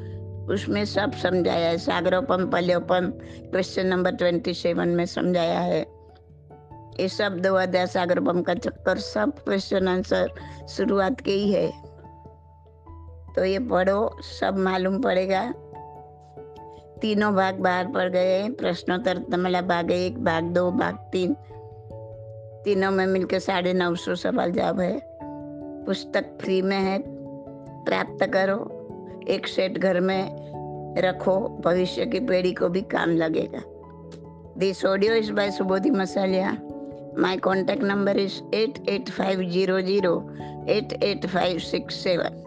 उसमें 0.50 0.86
सब 0.86 1.12
समझाया 1.12 1.70
है। 1.70 1.78
सागरोपम, 1.78 2.48
पल्योपम 2.48 3.14
क्वेश्चन 3.52 3.86
नंबर 3.86 4.12
ट्वेंटी 4.12 4.54
सेवन 4.54 4.88
में 4.88 5.06
समझाया 5.06 5.60
है। 5.60 5.82
ये 7.00 7.08
सब 7.08 7.40
दो 7.40 7.56
अध्याय 7.56 7.88
सागरोपम 7.88 8.42
का 8.42 8.54
चक्कर, 8.54 8.98
सब 8.98 9.40
क्वेश्चन 9.40 9.88
आंसर 9.88 10.32
शुरुआत 10.70 11.22
के 11.22 11.32
ही 11.32 11.52
है। 11.52 11.72
तो 13.36 13.46
ये 13.46 13.60
पढ़ो, 13.60 14.18
सब 14.22 14.58
मालूम 14.58 15.02
पड़ेगा। 15.02 15.54
तीनों 17.02 17.36
भाग 17.36 17.56
बाहर 17.56 17.88
पड़ 17.88 18.10
गए 18.10 18.50
प्रश्नोत्तर 18.50 19.16
रत्नमाला 19.16 19.62
भाग 19.62 19.92
एक, 19.92 20.24
भाग 20.24 20.44
दो, 20.44 20.72
भाग 20.72 20.96
तीन। 20.96 21.36
तीनों 22.66 22.92
में 22.92 23.08
मिलकर 23.08 23.40
साढ़े 23.40 23.74
नौ 23.74 23.96
सौ 23.96 24.16
सवाल 24.16 24.52
जवाब 24.52 24.80
है। 24.80 25.02
पुस्तक 25.86 26.38
फ्री 26.42 26.62
में 26.62 26.78
है। 26.78 27.04
प्राप्त 27.86 28.26
करो। 28.26 28.79
एक 29.29 29.47
सेट 29.47 29.79
घर 29.79 30.01
में 30.01 30.95
रखो 30.99 31.37
भविष्य 31.65 32.07
की 32.07 32.21
पीढ़ी 32.21 32.53
को 32.53 32.69
भी 32.69 32.83
काम 32.91 33.11
लगेगा 33.17 33.63
this 34.59 34.85
audio 34.85 35.15
is 35.15 35.31
by 35.31 35.51
Subodhi 35.51 35.91
Masaliya 35.91 36.53
my 37.19 37.37
contact 37.37 37.83
number 37.83 38.19
is 38.19 38.41
eight 38.55 38.89
eight 38.89 39.11
five 39.11 39.43
zero 39.51 39.81
zero 39.81 40.17
eight 40.69 40.93
eight 41.03 41.27
five 41.27 41.59
six 41.59 42.03
seven 42.05 42.43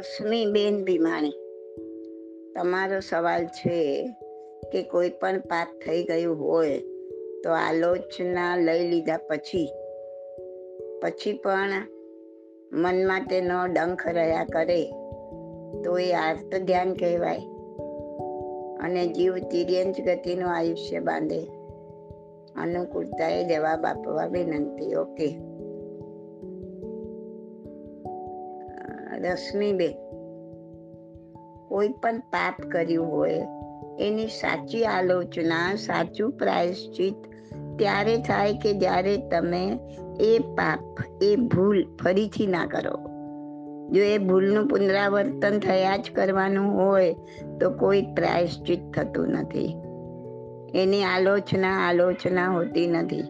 Rashmiben 0.00 0.76
Bhimani 0.84 1.30
તમારો 2.54 2.98
સવાલ 3.00 3.44
છે 3.48 3.78
કે 4.71 4.83
કોઈ 4.83 5.09
પણ 5.09 5.39
પાપ 5.39 5.67
થઈ 5.85 6.03
ગયું 6.03 6.39
હોય, 6.39 6.79
તો 7.43 7.51
આલોચના 7.51 8.55
લઈ 8.57 8.87
લીધા 8.87 9.17
પછી. 9.17 9.69
પછી 11.01 11.33
પણ 11.33 11.71
મનમાં 12.71 13.27
તેનો 13.29 13.65
ડંખ 13.65 14.07
રહ્યા 14.07 14.45
કરે, 14.45 14.83
તો 15.83 15.97
એ 15.97 16.13
આર્ત 16.13 16.55
ધ્યાન 16.55 16.93
કહેવાય 16.93 17.39
અને 18.79 19.07
જીવ 19.07 19.37
તિર્યંચ 19.37 20.01
ગતિનું 20.01 20.57
આયુષ્ય 20.57 20.99
બાંધે. 20.99 21.41
અનુકૂળતાએ 22.55 23.43
જવાબ 23.43 23.85
આપવા 23.85 24.25
વિનંતી. 24.25 24.95
ઓકે. 24.95 25.37
રશ્મિબેન, 29.17 29.93
કોઈ 31.67 31.89
પણ 31.89 32.19
પાપ 32.19 32.61
કર્યું 32.71 33.11
હોય 33.11 33.41
એની 33.99 34.27
સાચી 34.27 34.85
આલોચના, 34.85 35.75
સાચું 35.75 36.31
પ્રાયશ્ચિત 36.31 37.15
ત્યારે 37.77 38.17
થાય 38.17 38.53
કે 38.53 38.73
જ્યારે 38.73 39.17
તમે 39.17 39.79
એ 40.19 40.39
પાપ, 40.39 41.03
એ 41.23 41.35
ભૂલ 41.35 41.85
ફરીથી 42.03 42.47
ના 42.47 42.65
કરો. 42.65 43.09
જો 43.91 44.01
એ 44.01 44.17
ભૂલનું 44.17 44.67
પુનરાવર્તન 44.67 45.59
થયા 45.59 45.97
જ 45.97 46.11
કરવાનું 46.15 46.75
હોય, 46.75 47.15
તો 47.61 47.69
કોઈ 47.69 48.01
પ્રાયશ્ચિત 48.01 48.91
થતું 48.91 49.29
નથી. 49.29 49.75
એની 50.75 51.03
આલોચના 51.03 51.89
આલોચના 51.89 52.51
હોતી 52.51 52.87
નથી. 52.87 53.23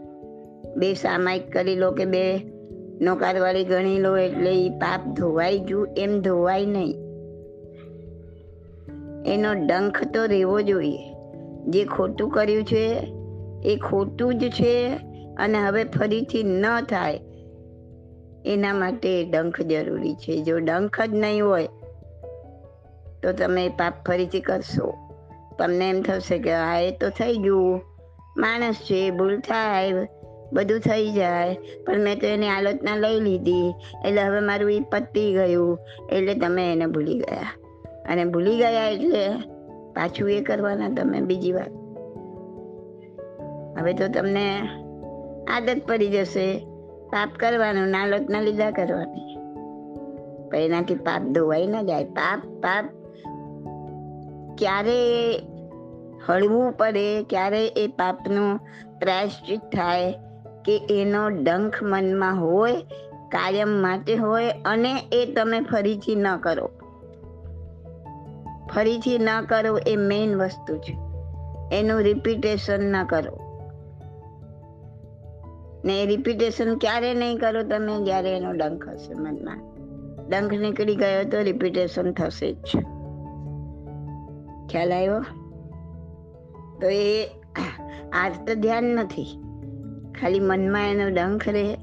બે 0.77 0.93
સામાયિક 0.93 1.51
કરી 1.51 1.75
લો 1.75 1.91
કે 1.91 2.05
બે 2.05 2.37
નોકારવાળી 3.01 3.65
ગણી 3.65 3.99
લો 3.99 4.17
એટલે 4.17 4.65
એ 4.65 4.69
પાપ 4.69 5.07
ધોવાઈ 5.07 5.59
ગયું 5.59 5.87
એમ 5.97 6.21
ધોવાય 6.21 6.65
નહીં. 6.65 7.04
એનો 9.25 9.53
ડંખ 9.53 10.03
તો 10.13 10.25
રહેવો 10.25 10.61
જોઈએ. 10.61 11.13
જે 11.65 11.85
ખોટું 11.85 12.29
કર્યું 12.29 12.63
છે, 12.63 12.85
એ 13.65 13.75
ખોટું 13.75 14.39
જ 14.39 14.49
છે 14.49 14.73
અને 15.37 15.57
હવે 15.57 15.83
ફરીથી 15.83 16.43
ન 16.43 16.65
થાય. 16.81 17.19
એના 18.45 18.73
માટે 18.73 19.23
ડંખ 19.23 19.61
જરૂરી 19.61 20.13
છે. 20.13 20.43
જો 20.43 20.59
ડંખ 20.59 21.01
જ 21.01 21.13
નહીં 21.13 21.45
હોય, 21.45 21.67
તો 23.23 23.31
તમે 23.31 23.69
પાપ 23.69 24.05
ફરીથી 24.05 24.39
કરશો. 24.39 24.93
તમને 25.59 25.89
એમ 25.89 26.01
થશે 26.01 26.37
કે 26.37 26.51
આ 26.51 26.79
એ 26.79 26.91
તો 26.91 27.09
થઈ 27.09 27.37
ગયું. 27.37 27.81
માણસ 28.37 28.75
છે, 28.75 29.09
ભૂલ 29.09 29.39
થાય, 29.39 29.93
બધું 30.53 30.79
થઈ 30.79 31.11
જાય. 31.11 31.57
પણ 31.85 31.99
મેં 31.99 32.19
તો 32.19 32.27
એની 32.27 32.47
આલોચના 32.47 32.95
લઈ 32.95 33.19
લીધી. 33.19 33.73
એટલે 34.05 34.21
હવે 34.21 34.39
મારું 34.39 34.71
એ 34.71 34.79
પતી 34.79 35.33
ગયું. 35.33 35.79
એટલે 36.11 36.33
તમે 36.35 36.71
એને 36.71 36.85
ભૂલી 36.85 37.19
ગયા. 37.19 37.64
અને 38.09 38.25
ભૂલી 38.25 38.57
ગયા 38.57 38.87
એટલે 38.87 39.29
પાછું 39.95 40.31
એ 40.31 40.41
કરવાના 40.41 40.89
તમે 40.89 41.21
બીજી 41.21 41.51
વાર. 41.51 41.69
હવે 43.79 43.93
તો 43.93 44.07
તમને 44.07 44.59
આદત 45.55 45.81
પડી 45.87 46.07
જશે 46.07 46.65
પાપ 47.05 47.29
કરવાનું 47.39 47.87
નાલોચના 47.87 48.41
લીધા 48.41 48.71
કરવાની. 48.71 49.35
પણ 50.49 50.57
એનાથી 50.57 50.95
પાપ 50.95 51.21
ધોવાઈ 51.21 51.67
ના 51.67 51.81
જાય. 51.81 52.03
પાપ 52.03 52.39
પાપ 52.45 52.85
ક્યારે 54.57 55.35
હળવું 56.27 56.71
પડે, 56.71 57.23
ક્યારે 57.23 57.67
એ 57.67 57.87
પાપનું 57.87 58.57
પ્રાયશ્ચિત 58.99 59.59
થાય 59.59 60.11
કે 60.65 61.01
એનો 61.01 61.29
ડંખ 61.29 61.83
મનમાં 61.83 62.41
હોય, 62.41 62.73
કાયમ 63.29 63.69
માટે 63.69 64.15
હોય 64.15 64.51
અને 64.65 64.93
એ 65.11 65.33
તમે 65.33 65.61
ફરીથી 65.61 66.15
ન 66.15 66.37
કરો. 66.37 66.69
ફરીથી 68.75 69.19
ન 69.19 69.41
કરો 69.41 69.77
એ 69.77 69.95
મેઇન 69.95 70.35
વસ્તુ 70.35 70.77
છે. 70.77 70.97
એનું 71.77 72.01
રિપીટેશન 72.01 72.83
ન 72.83 73.03
કરો. 73.03 73.39
ને 75.85 76.05
રિપીટેશન 76.05 76.75
ક્યારે 76.75 77.13
નહીં 77.13 77.37
કરો 77.37 77.63
તમે 77.63 78.05
જ્યારે 78.05 78.37
એનો 78.37 78.51
ડંખ 78.51 78.89
હશે 78.89 79.13
મનમાં. 79.13 79.75
ડંખ 80.29 80.53
નીકળી 80.53 80.95
ગયો 80.95 81.23
તો 81.23 81.41
રિપીટેશન 81.41 82.11
થશે 82.11 82.53
જ 82.53 82.63
ખ્યાલ 84.69 84.93
આવ્યો? 84.93 85.21
તો 86.81 86.87
એ 86.89 87.25
આજ 88.13 88.47
તો 88.47 88.55
ધ્યાન 88.55 88.83
નથી. 88.83 89.41
ખાલી 90.21 90.39
મનમાં 90.39 90.89
એનો 90.91 91.09
ડંખ 91.09 91.49
રહે, 91.49 91.77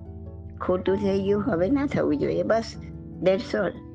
ખોટું 0.60 0.96
થઈ 0.96 1.22
ગયું, 1.22 1.50
હવે 1.50 1.70
ના 1.70 1.86
થવું 1.86 2.16
જોઈએ. 2.16 2.42
બસ 2.42 2.74
દેટ્સ 3.22 3.54
ઓલ 3.54 3.91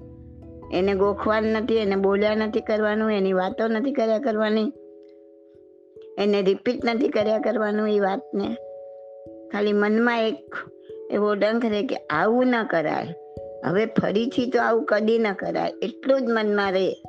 એને 0.74 0.94
ગોખવાનું 0.94 1.52
નથી, 1.52 1.78
એને 1.78 1.96
બોલ્યા 1.96 2.36
નથી 2.36 2.62
કરવાનું, 2.62 3.12
એની 3.12 3.34
વાતો 3.34 3.68
નથી 3.68 3.92
કર્યા 3.92 4.20
કરવાની, 4.20 4.72
એને 6.18 6.42
રિપીટ 6.42 6.86
નથી 6.86 7.08
કર્યા 7.08 7.40
કરવાનું 7.40 7.90
એ 7.90 8.00
વાતને. 8.00 8.56
ખાલી 9.52 9.74
મનમાં 9.74 10.28
એક 10.28 10.56
એવો 11.12 11.34
ડંખ 11.34 11.66
રહે 11.66 11.84
કે 11.84 11.96
આવું 11.96 12.48
ન 12.48 12.64
કરાય. 12.64 13.16
હવે 13.66 13.86
ફરીથી 13.86 14.52
તો 14.52 14.62
આવું 14.62 14.86
કદી 14.86 15.20
ન 15.20 15.34
કરાય. 15.34 15.72
એટલું 15.82 16.22
જ 16.22 16.24
મનમાં 16.28 16.72
રહે, 16.72 17.04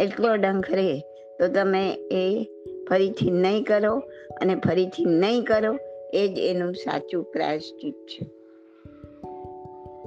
એટલો 0.00 0.34
ડંખ 0.34 0.70
રહે. 0.70 1.00
તો 1.38 1.48
તમે 1.48 1.92
એ 1.92 2.44
ફરીથી 2.90 3.30
નહીં 3.30 3.64
કરો 3.64 3.96
અને 4.40 4.54
ફરીથી 4.54 5.04
નહીં 5.04 5.44
કરો, 5.44 5.76
એ 6.14 6.28
જ 6.28 6.38
એનું 6.38 6.74
સાચું 6.74 7.24
પ્રાયશ્ચિત 7.24 7.94
છે. 7.94 8.26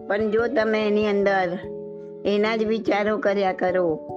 પણ 0.07 0.29
જો 0.29 0.47
તમે 0.47 0.87
એની 0.87 1.07
અંદર 1.07 1.47
એના 2.25 2.55
જ 2.55 2.63
વિચારો 2.63 3.17
કર્યા 3.17 3.53
કરો. 3.53 4.07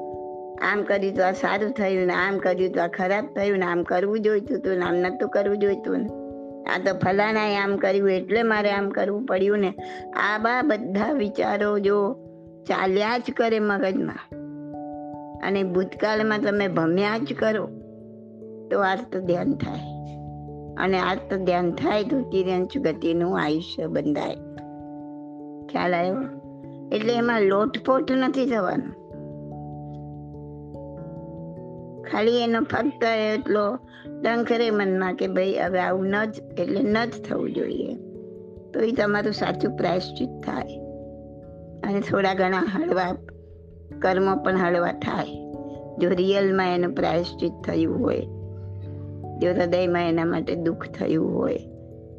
આમ 0.62 0.82
કર્યું 0.82 1.14
તો 1.14 1.24
આ 1.24 1.32
સારું 1.32 1.70
થયું 1.70 2.06
ને 2.06 2.14
આમ 2.14 2.38
કર્યું 2.38 2.72
તો 2.72 2.82
આ 2.82 2.86
ખરાબ 2.86 3.26
થયું 3.26 3.58
ને 3.58 3.64
આમ 3.64 3.82
કરવું 3.82 4.20
જોઈતું 4.20 4.58
હતું 4.58 4.78
ને 4.78 4.84
આમ 4.84 4.94
નહોતું 4.94 5.28
કરવું 5.28 5.58
જોઈતું 5.58 5.98
ને. 5.98 6.08
આ 6.64 6.78
તો 6.78 6.98
ફલાણાએ 6.98 7.56
આમ 7.56 7.76
કર્યું 7.76 8.10
એટલે 8.10 8.42
મારે 8.42 8.72
આમ 8.72 8.88
કરવું 8.88 9.26
પડ્યું 9.26 9.58
ને. 9.58 9.74
આ 10.12 10.38
બા 10.38 10.62
બધા 10.62 11.12
વિચારો 11.12 11.78
જો 11.78 12.12
ચાલ્યા 12.68 13.18
જ 13.18 13.22
કરે 13.36 13.60
મગજમાં. 13.60 14.36
અને 15.46 15.62
ભૂતકાળમાં 15.62 16.40
તમે 16.40 16.68
ભમ્યા 16.68 17.18
જ 17.18 17.34
કરો, 17.38 17.66
તો 18.70 18.80
આજ 18.80 18.98
તો 19.12 19.20
ધ્યાન 19.20 19.52
થાય. 19.52 19.80
અને 20.76 20.98
આ 20.98 21.14
તો 21.14 21.36
ધ્યાન 21.36 21.72
થાય 21.72 22.04
તો 22.04 22.20
તિર્યંચ 22.20 22.78
ગતિનું 22.78 23.40
આયુષ્ય 23.40 23.86
બંધાય. 23.86 24.34
ખ્યાલ 25.66 25.94
આવ્યો? 25.94 26.43
એટલે 26.94 27.14
એમાં 27.14 27.42
લોટપોટ 27.42 28.12
નથી 28.12 28.46
થવાનો. 28.46 28.90
ખાલી 32.02 32.42
એનો 32.42 32.60
ફક્ત 32.60 33.04
એટલો 33.34 33.78
ડંખરે 34.22 34.70
મનમાં 34.70 35.14
કે 35.14 35.26
ભાઈ 35.26 35.52
હવે 35.52 35.80
આવું 35.80 36.06
ન 36.06 36.24
જ, 36.24 36.60
એટલે 36.60 36.82
ન 36.82 37.04
જ 37.04 37.22
થવું 37.28 37.52
જોઈએ. 37.52 37.94
તો 38.74 38.80
એ 38.80 38.92
તમારું 38.92 39.32
સાચું 39.32 39.76
પ્રાયશ્ચિત 39.76 40.28
થાય. 40.28 40.80
અને 41.82 42.00
થોડા 42.00 42.34
ઘણા 42.34 42.58
હળવા 42.58 43.12
કર્મો 43.98 44.36
પણ 44.36 44.56
હળવા 44.56 44.92
થાય. 44.92 45.26
જો 45.98 46.08
રિયલમાં 46.08 46.74
એનું 46.74 46.94
પ્રાયશ્ચિત 46.94 47.52
થયું 47.66 48.02
હોય, 48.02 48.20
જો 49.38 49.52
હૃદયમાં 49.52 50.08
એના 50.08 50.24
માટે 50.24 50.54
દુઃખ 50.54 50.88
થયું 50.88 51.34
હોય, 51.34 51.58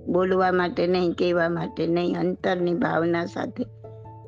બોલવા 0.07 0.51
માટે 0.51 0.87
નહીં, 0.87 1.11
કહેવા 1.11 1.49
માટે 1.49 1.87
નહીં, 1.87 2.19
અંતરની 2.19 2.73
ભાવના 2.73 3.25
સાથે 3.25 3.63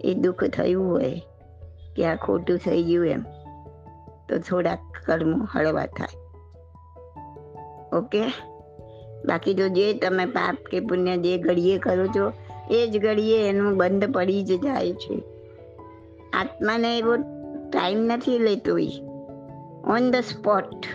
એ 0.02 0.14
દુઃખ 0.14 0.44
થયું 0.44 0.92
હોય 0.92 1.22
કે 1.96 2.06
આ 2.06 2.16
ખોટું 2.16 2.58
થઈ 2.58 2.84
ગયું 2.84 3.08
એમ, 3.08 3.22
તો 4.30 4.38
થોડાક 4.38 4.80
કર્મો 5.06 5.48
હળવા 5.54 5.86
થાય. 5.86 6.18
ઓકે? 7.98 8.22
બાકી 9.26 9.54
તો 9.54 9.68
જે 9.68 9.94
તમે 9.94 10.26
પાપ 10.26 10.58
કે 10.72 10.80
પુણ્ય 10.80 11.18
જે 11.18 11.38
ઘડીએ 11.38 11.78
કરો 11.78 12.08
છો, 12.08 12.34
એ 12.72 12.88
જ 12.88 13.02
ઘડીએ 13.02 13.50
એનું 13.50 13.78
બંધ 13.78 14.14
પડી 14.14 14.44
જ 14.44 14.62
જાય 14.62 14.94
છે. 14.94 15.24
આત્માને 16.34 16.98
એવો 16.98 17.16
ટાઈમ 17.70 17.98
નથી 17.98 18.40
લેતો 18.40 18.78
એ 18.78 18.90
ઓન 19.88 20.12
ધ 20.12 20.16
સ્પોટ 20.16 20.86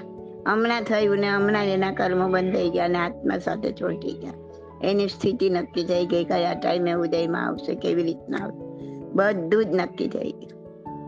હમણાં 0.48 0.82
થયું 0.82 1.18
ને 1.18 1.28
હમણાં 1.28 1.64
એના 1.64 1.92
કર્મો 1.92 2.28
બંધ 2.28 2.54
થઈ 2.54 2.70
ગયા 2.70 2.84
અને 2.84 2.98
આત્મા 2.98 3.38
સાથે 3.38 3.72
છોડી 3.72 4.12
ગયા. 4.12 4.32
એની 4.84 5.08
સ્થિતિ 5.08 5.50
નક્કી 5.50 5.84
થઈ 5.84 6.06
ગઈ 6.06 6.24
કયા 6.24 6.54
ટાઈમે 6.54 6.92
ઉદયમાં 6.92 7.46
આવશે, 7.46 7.74
કેવી 7.74 8.02
રીતના 8.02 8.38
આવશે. 8.38 8.71
બધું 9.14 9.64
જ 9.64 9.68
નક્કી 9.68 10.08
થઈ 10.08 10.32
ગયું. 10.32 10.62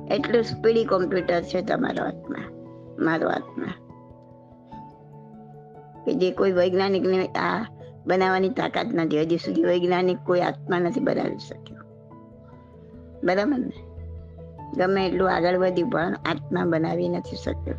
એટલું 0.06 0.42
સ્પીડી 0.42 0.84
કોમ્પ્યુટર 0.84 1.42
છે 1.42 1.62
તમારો 1.62 2.04
હાથમાં, 2.04 2.50
મારો 3.04 3.28
હાથમાં. 3.28 3.84
કે 6.04 6.14
જે 6.14 6.30
કોઈ 6.30 6.52
વૈજ્ઞાનિકને 6.52 7.26
આ 7.26 7.66
બનાવવાની 8.06 8.48
તાકાત 8.48 8.86
નથી, 8.86 9.20
હજી 9.20 9.36
સુધી 9.36 9.64
વૈજ્ઞાનિક 9.64 10.18
કોઈ 10.18 10.40
આત્મા 10.40 10.78
નથી 10.78 11.00
બનાવી 11.00 11.38
શક્યો. 11.38 11.80
બરાબર 13.24 13.58
ને? 13.58 13.72
ગમે 14.76 15.06
એટલું 15.06 15.34
આગળ 15.34 15.58
વધ્યું, 15.58 15.90
પણ 15.90 16.14
આત્મા 16.26 16.64
બનાવી 16.64 17.08
નથી 17.08 17.36
શક્યો. 17.36 17.74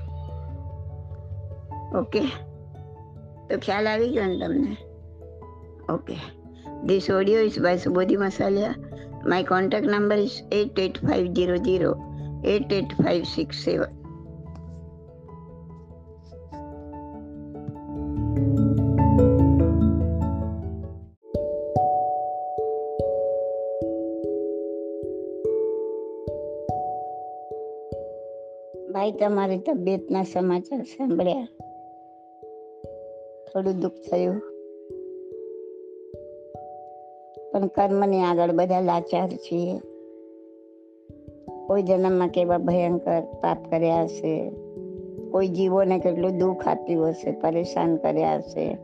ઓકે? 1.97 2.19
તો 3.49 3.57
ખ્યાલ 3.57 3.87
આવી 3.87 4.09
ગયો 4.09 4.25
ને 4.25 4.39
તમને? 4.39 4.77
Okay. 5.93 6.15
This 6.83 7.11
audio 7.11 7.41
is 7.41 7.59
by 7.59 7.77
Subodhi 7.77 8.17
Masaliya 8.17 8.75
my 9.25 9.43
contact 9.43 9.87
number 9.87 10.17
is 10.19 10.29
eight 10.51 10.79
eight 10.79 10.97
five 10.97 11.25
zero 11.25 11.57
zero 11.57 11.95
eight 12.45 12.73
eight 12.73 12.85
five 12.85 13.23
six 13.23 13.65
seven 13.65 14.05
ભાઈ, 28.91 29.11
તમારી 29.11 29.57
તબિયતના 29.59 30.23
સમાચાર 30.23 30.81
સાંભળ્યા? 30.81 31.47
થોડું 33.53 33.79
દુઃખ 33.79 33.93
થયું. 34.11 34.54
પણ 37.55 37.67
કર્મની 37.67 38.21
આગળ 38.21 38.51
બધા 38.51 38.81
લાચાર 38.81 39.29
છીએ. 39.29 39.77
કોઈ 41.67 41.83
જન્મમાં 41.83 42.27
કેવા 42.27 42.57
ભયંકર 42.57 43.21
પાપ 43.21 43.69
કર્યા 43.69 44.03
હશે. 44.03 44.49
કોઈ 45.31 45.47
જીવોને 45.47 45.99
કેટલું 45.99 46.37
દુઃખ 46.37 46.67
આપ્યું 46.67 47.09
હશે, 47.09 47.31
પરેશાન 47.31 47.95
કર્યા 47.95 48.35
હશે. 48.35 48.77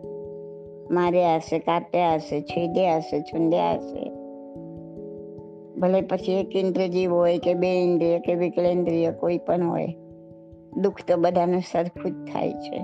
માર્યા 0.92 1.36
હશે, 1.36 1.60
કાપ્યા 1.60 2.14
હશે, 2.14 2.42
છેદ્યા 2.42 2.98
હશે, 2.98 3.22
છુંદ્યા 3.22 3.74
હશે. 3.74 4.12
ભલે 5.80 6.02
પછી 6.02 6.40
એક 6.40 6.56
ઇન્દ્રજીવ 6.56 7.14
હોય 7.14 7.38
કે 7.38 7.54
બે 7.54 7.84
ઇન્દ્રિય 7.84 8.20
કે 8.20 8.36
વિકલેન્દ્રિય 8.36 9.12
કોઈ 9.12 9.38
પણ 9.38 9.68
હોય, 9.68 9.96
દુઃખ 10.78 10.96
તો 11.08 11.18
બધાને 11.18 11.60
સરખું 11.60 12.12
જ 12.12 12.32
થાય 12.34 12.52
છે. 12.52 12.80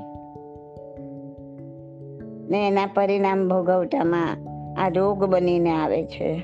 ને 2.49 2.67
એના 2.67 2.85
પરિણામ 2.93 3.47
ભોગવટામાં 3.47 4.46
આ 4.77 4.87
રોગ 4.87 5.25
બનીને 5.25 5.69
આવે 5.69 6.03
છે. 6.03 6.43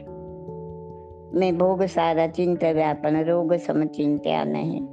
મેં 1.33 1.57
ભોગ 1.57 1.83
સારા 1.83 2.27
ચિંતવ્યા 2.27 2.93
પણ 2.93 3.23
રોગ 3.23 3.53
સમ 3.53 3.83
ચિંત્યા 3.85 4.45
નહીં. 4.45 4.83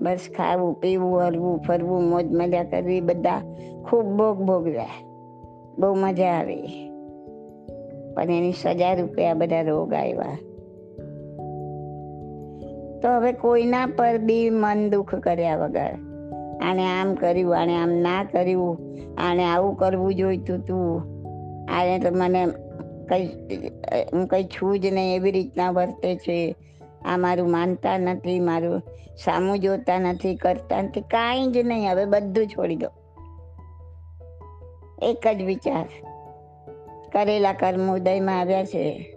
બસ 0.00 0.28
ખાવું, 0.36 0.74
પીવું, 0.74 1.20
હરવું, 1.20 1.58
ફરવું, 1.58 2.02
મોજ 2.02 2.24
મજા 2.32 2.64
કરવી, 2.64 3.00
બધા 3.00 3.40
ખૂબ 3.90 4.06
ભોગ 4.06 4.38
ભોગવ્યા 4.38 4.86
બહુ 5.78 5.94
મજા 5.94 6.26
આવી. 6.26 6.62
પણ 8.14 8.22
એની 8.22 8.52
સજા 8.52 8.94
રૂપે 8.94 9.28
આ 9.28 9.34
બધા 9.34 9.60
રોગ 9.62 9.94
આવ્યા. 9.94 10.38
તો 13.02 13.08
હવે 13.08 13.32
કોઈના 13.32 13.86
પર 13.86 14.18
બી 14.18 14.50
મન 14.50 14.90
દુઃખ 14.90 15.14
કર્યા 15.14 15.56
વગર, 15.56 15.90
આને 16.60 17.00
આમ 17.00 17.14
કર્યું, 17.14 17.58
આને 17.58 17.76
આમ 17.76 17.90
ના 17.90 18.24
કર્યું, 18.24 18.78
આને 19.18 19.44
આવું 19.44 19.76
કરવું 19.76 20.14
જોઈતું 20.14 20.58
તું 20.58 21.17
આને 21.68 21.98
તો 21.98 22.10
મને 22.10 22.46
કંઈ 23.08 23.26
હું 24.12 24.26
કંઈ 24.26 24.44
છું 24.44 24.80
જ 24.80 24.86
નહીં 24.86 25.16
એવી 25.16 25.30
રીતના 25.30 25.70
વર્તે 25.70 26.16
છે. 26.16 26.56
આ 27.04 27.16
મારું 27.16 27.50
માનતા 27.50 27.98
નથી, 27.98 28.40
મારું 28.40 28.82
સામું 29.24 29.58
જોતા 29.58 29.98
નથી, 29.98 30.36
કરતા 30.36 30.82
નથી, 30.82 31.00
કાંઈ 31.00 31.46
જ 31.46 31.56
નહીં. 31.56 31.92
હવે 31.92 32.04
બધું 32.04 32.46
છોડી 32.46 32.76
દો. 32.76 32.88
એક 35.02 35.36
જ 35.36 35.42
વિચાર. 35.42 35.88
કરેલા 37.12 37.52
કર્મ 37.52 37.94
ઉદયમાં 37.94 38.40
આવ્યા 38.40 38.64
છે. 38.64 39.16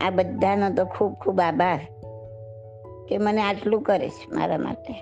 આ 0.00 0.10
બધાનો 0.10 0.70
તો 0.70 0.84
ખૂબ 0.84 1.12
ખૂબ 1.12 1.40
આભાર 1.40 1.80
કે 3.08 3.18
મને 3.18 3.42
આટલું 3.42 3.82
કરે 3.82 4.08
છે 4.08 4.34
મારા 4.34 4.58
માટે. 4.58 4.92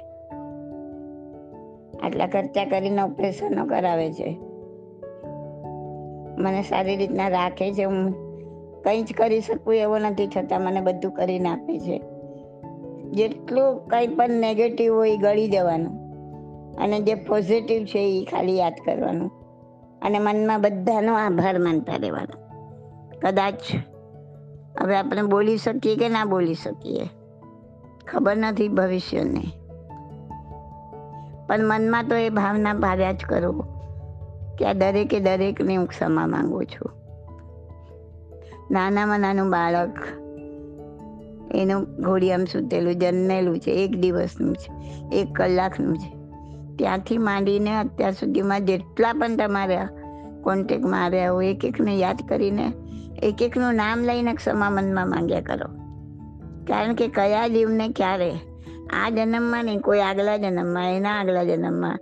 આટલા 2.03 2.27
ખર્ચા 2.27 2.65
કરીને 2.65 3.03
ઓપરેશનો 3.03 3.67
કરાવે 3.67 4.13
છે. 4.13 4.39
મને 6.39 6.63
સારી 6.63 6.97
રીતના 6.97 7.29
રાખે 7.29 7.73
છે, 7.73 7.85
હું 7.85 8.29
કંઈ 8.83 9.03
જ 9.03 9.13
કરી 9.13 9.41
શકું 9.41 9.75
એવો 9.75 9.99
નથી 9.99 10.27
છતાં 10.27 10.61
મને 10.61 10.81
બધું 10.81 11.13
કરીને 11.13 11.49
આપે 11.49 11.79
છે. 11.79 12.03
જેટલું 13.11 13.87
કંઈ 13.87 14.07
પણ 14.07 14.31
નેગેટિવ 14.31 14.95
હોય 14.95 15.11
એ 15.11 15.17
ગળી 15.17 15.49
જવાનું. 15.49 16.09
અને 16.77 17.01
જે 17.01 17.15
પોઝિટિવ 17.15 17.85
છે 17.85 17.99
એ 17.99 18.25
ખાલી 18.25 18.59
યાદ 18.59 18.73
કરવાનું. 18.85 19.31
અને 20.03 20.19
મનમાં 20.19 20.61
બધાનો 20.61 21.15
આભાર 21.15 21.59
માનતા 21.59 21.97
રહેવાનો. 21.97 22.49
કદાચ 23.19 23.55
હવે 24.81 24.97
આપણે 24.97 25.23
બોલી 25.23 25.57
શકીએ 25.57 25.97
કે 25.97 26.09
ના 26.09 26.25
બોલી 26.25 26.55
શકીએ? 26.55 27.09
ખબર 28.07 28.37
નથી 28.37 28.69
ભવિષ્યને. 28.69 29.45
પણ 31.47 31.59
મનમાં 31.65 32.09
તો 32.09 32.17
એ 32.17 32.31
ભાવના 32.31 32.75
ભાવ્યા 32.75 33.13
જ 33.13 33.19
કરો 33.19 33.78
કે 34.59 34.65
આ 34.65 34.73
દરેકે 34.73 35.21
દરેકને 35.21 35.77
હું 35.77 35.87
ક્ષમા 35.87 36.27
માંગુ 36.27 36.63
છું. 36.65 36.93
નાનામાં 38.71 39.21
નાનું 39.21 39.51
બાળક, 39.51 39.97
એનું 41.55 41.83
ઘોડિયામ 41.83 42.45
સૂતેલું, 42.45 42.95
જન્મેલું 42.95 43.59
છે, 43.59 43.71
એક 43.71 43.97
દિવસનું 43.97 44.57
છે, 44.57 44.71
એક 45.17 45.33
કલાકનું 45.33 45.97
છે. 45.97 46.19
ત્યાંથી 46.77 47.19
માંડીને 47.19 47.79
અત્યાર 47.79 48.13
સુધીમાં 48.13 48.65
જેટલા 48.65 49.13
પણ 49.13 49.37
તમારા 49.37 49.89
કોન્ટેક્ટમાં 50.43 51.05
આવ્યા 51.05 51.33
હોય 51.33 51.51
એક 51.51 51.65
એકને 51.65 51.97
યાદ 51.97 52.19
કરીને 52.29 52.73
એક 53.23 53.43
એકનું 53.43 53.75
નામ 53.75 54.01
લઈને 54.01 54.35
ક્ષમા 54.35 54.71
મનમાં 54.71 55.11
માંગ્યા 55.11 55.41
કરો. 55.41 55.67
કારણ 56.67 56.95
કે 56.95 57.09
કયા 57.09 57.47
જીવને 57.47 57.89
ક્યારે, 57.89 58.33
આ 59.05 59.11
જન્મમાં 59.11 59.65
નહીં, 59.65 59.81
કોઈ 59.81 60.01
આગલા 60.01 60.37
જન્મમાં, 60.37 60.93
એના 60.93 61.11
આગલા 61.11 61.45
જન્મમાં 61.45 61.99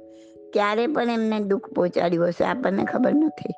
ક્યારે 0.52 0.87
પણ 0.87 1.11
એમને 1.11 1.40
દુઃખ 1.40 1.72
પહોંચાડ્યું 1.72 2.28
હશે, 2.28 2.44
આપણને 2.44 2.85
ખબર 2.85 3.12
નથી. 3.14 3.52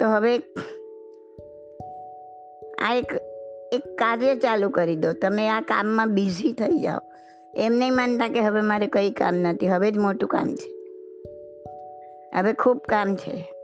તો 0.00 0.06
હવે 0.08 0.38
આ 2.82 2.94
એક 2.94 3.12
એક 3.72 3.96
કાર્ય 3.98 4.36
ચાલુ 4.36 4.68
કરી 4.68 4.96
દો. 4.96 5.12
તમે 5.12 5.48
આ 5.48 5.60
કામમાં 5.60 6.14
બિઝી 6.14 6.52
થઈ 6.52 6.78
જાઓ. 6.78 6.98
એમ 7.54 7.72
નહીં 7.72 7.94
માનતા 7.94 8.28
કે 8.28 8.40
હવે 8.40 8.60
મારે 8.60 8.86
કંઈ 8.86 9.10
કામ 9.10 9.34
નથી, 9.34 9.68
હવે 9.68 9.90
જ 9.90 9.98
મોટું 9.98 10.28
કામ 10.28 10.54
છે. 10.54 10.70
હવે 12.38 12.52
ખૂબ 12.52 12.78
કામ 12.78 13.16
છે. 13.16 13.54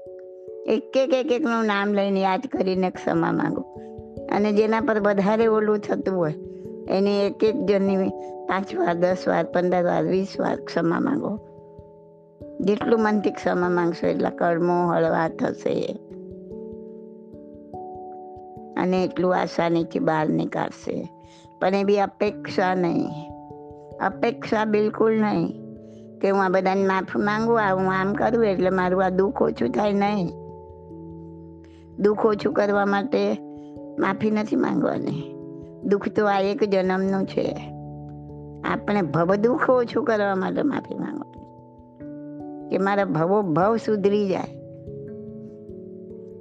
એક 0.67 0.97
એક 0.97 1.15
એક, 1.15 1.33
એકનું 1.33 1.65
નામ 1.65 1.95
લઈને 1.95 2.21
યાદ 2.21 2.41
કરીને 2.41 2.91
ક્ષમા 2.91 3.33
માંગો. 3.33 3.65
અને 4.33 4.53
જેના 4.53 4.81
પર 4.81 5.01
વધારે 5.01 5.47
ઓલું 5.47 5.79
થતું 5.79 6.17
હોય 6.17 6.35
એની 6.89 7.27
એક 7.27 7.45
એક 7.45 7.65
જણની 7.65 8.09
પાંચ 8.49 8.77
વાર, 8.77 8.95
દસ 8.95 9.17
વાર, 9.27 9.45
પંદર 9.45 9.85
વાર, 9.85 10.05
વીસ 10.05 10.29
વાર 10.41 10.57
ક્ષમા 10.57 11.01
માંગો. 11.01 11.39
જેટલું 12.61 13.03
મનથી 13.03 13.31
ક્ષમા 13.31 13.69
માંગશો 13.69 14.07
એટલા 14.07 14.31
કર્મો, 14.31 14.93
હળવા 14.93 15.29
થશે. 15.29 16.01
અને 18.77 19.05
એટલું 19.05 19.37
આસાનીથી 19.37 19.99
બહાર 19.99 20.29
નીકાળશે. 20.29 21.11
પણ 21.61 21.75
એ 21.75 21.85
બી 21.85 21.99
અપેક્ષા 21.99 22.75
નહીં. 22.75 23.31
અપેક્ષા 24.07 24.65
બિલકુલ 24.65 25.21
નહીં 25.21 25.53
કે 26.19 26.31
હું 26.31 26.45
આ 26.45 26.49
બધાને 26.49 26.87
માફ 26.87 27.17
માંગુ, 27.17 27.53
આ 27.53 27.75
હું 27.75 27.93
આમ 27.93 28.13
કરું 28.13 28.45
એટલે 28.45 28.71
મારું 28.71 29.05
આ 29.05 29.09
દુઃખ 29.09 29.43
ઓછું 29.43 29.69
થાય 29.69 29.93
નહીં. 29.93 30.29
દુઃખ 31.99 32.27
ઓછું 32.27 32.53
કરવા 32.53 32.87
માટે 32.87 33.39
માફી 33.99 34.31
નથી 34.31 34.57
માંગવાની. 34.57 35.38
દુઃખ 35.85 36.09
તો 36.09 36.27
આ 36.27 36.41
એક 36.41 36.65
જન્મનું 36.65 37.27
છે. 37.27 37.75
આપણે 38.65 39.03
ભવ 39.03 39.35
દુઃખ 39.35 39.71
ઓછું 39.71 40.05
કરવા 40.05 40.35
માટે 40.35 40.63
માફી 40.63 40.95
માંગો 40.95 41.29
કે 42.71 42.79
મારા 42.79 43.05
ભવો 43.05 43.43
ભવ 43.43 43.77
સુધરી 43.77 44.29
જાય. 44.29 44.59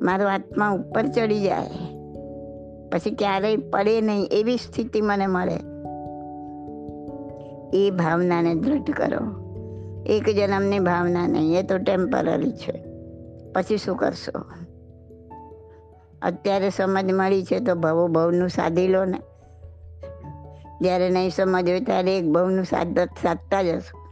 મારો 0.02 0.28
આત્મા 0.28 0.70
ઉપર 0.70 1.08
ચડી 1.08 1.42
જાય. 1.42 1.68
પછી 2.92 3.12
ક્યારેય 3.12 3.58
પડે 3.58 4.02
નહીં 4.02 4.28
એવી 4.32 4.58
સ્થિતિ 4.58 5.02
મને 5.02 5.28
મળે. 5.28 5.58
એ 7.74 7.90
ભાવનાને 7.90 8.56
દૃઢ 8.56 8.90
કરો. 8.90 9.48
એક 10.06 10.30
જન્મની 10.30 10.80
ભાવના 10.80 11.28
નહીં, 11.28 11.60
એ 11.60 11.64
તો 11.64 11.78
ટેમ્પરરી 11.78 12.52
છે. 12.52 12.84
પછી 13.54 13.78
શું 13.78 13.98
કરશો? 13.98 14.67
અત્યારે 16.22 16.70
સમજ 16.70 17.12
મળી 17.12 17.46
છે 17.46 17.60
તો 17.60 17.76
ભવો 17.76 18.08
ભવનું 18.08 18.50
સાધી 18.50 18.88
લો 18.88 19.06
ને. 19.06 19.18
જ્યારે 20.82 21.10
નહીં 21.10 21.30
સમજ 21.30 21.70
હોય 21.70 21.80
ત્યારે 21.80 22.18
એક 22.18 22.26
ભવનું 22.26 22.66
સાધ 22.66 23.00
સાધતા 23.00 23.62
જશો 23.62 24.08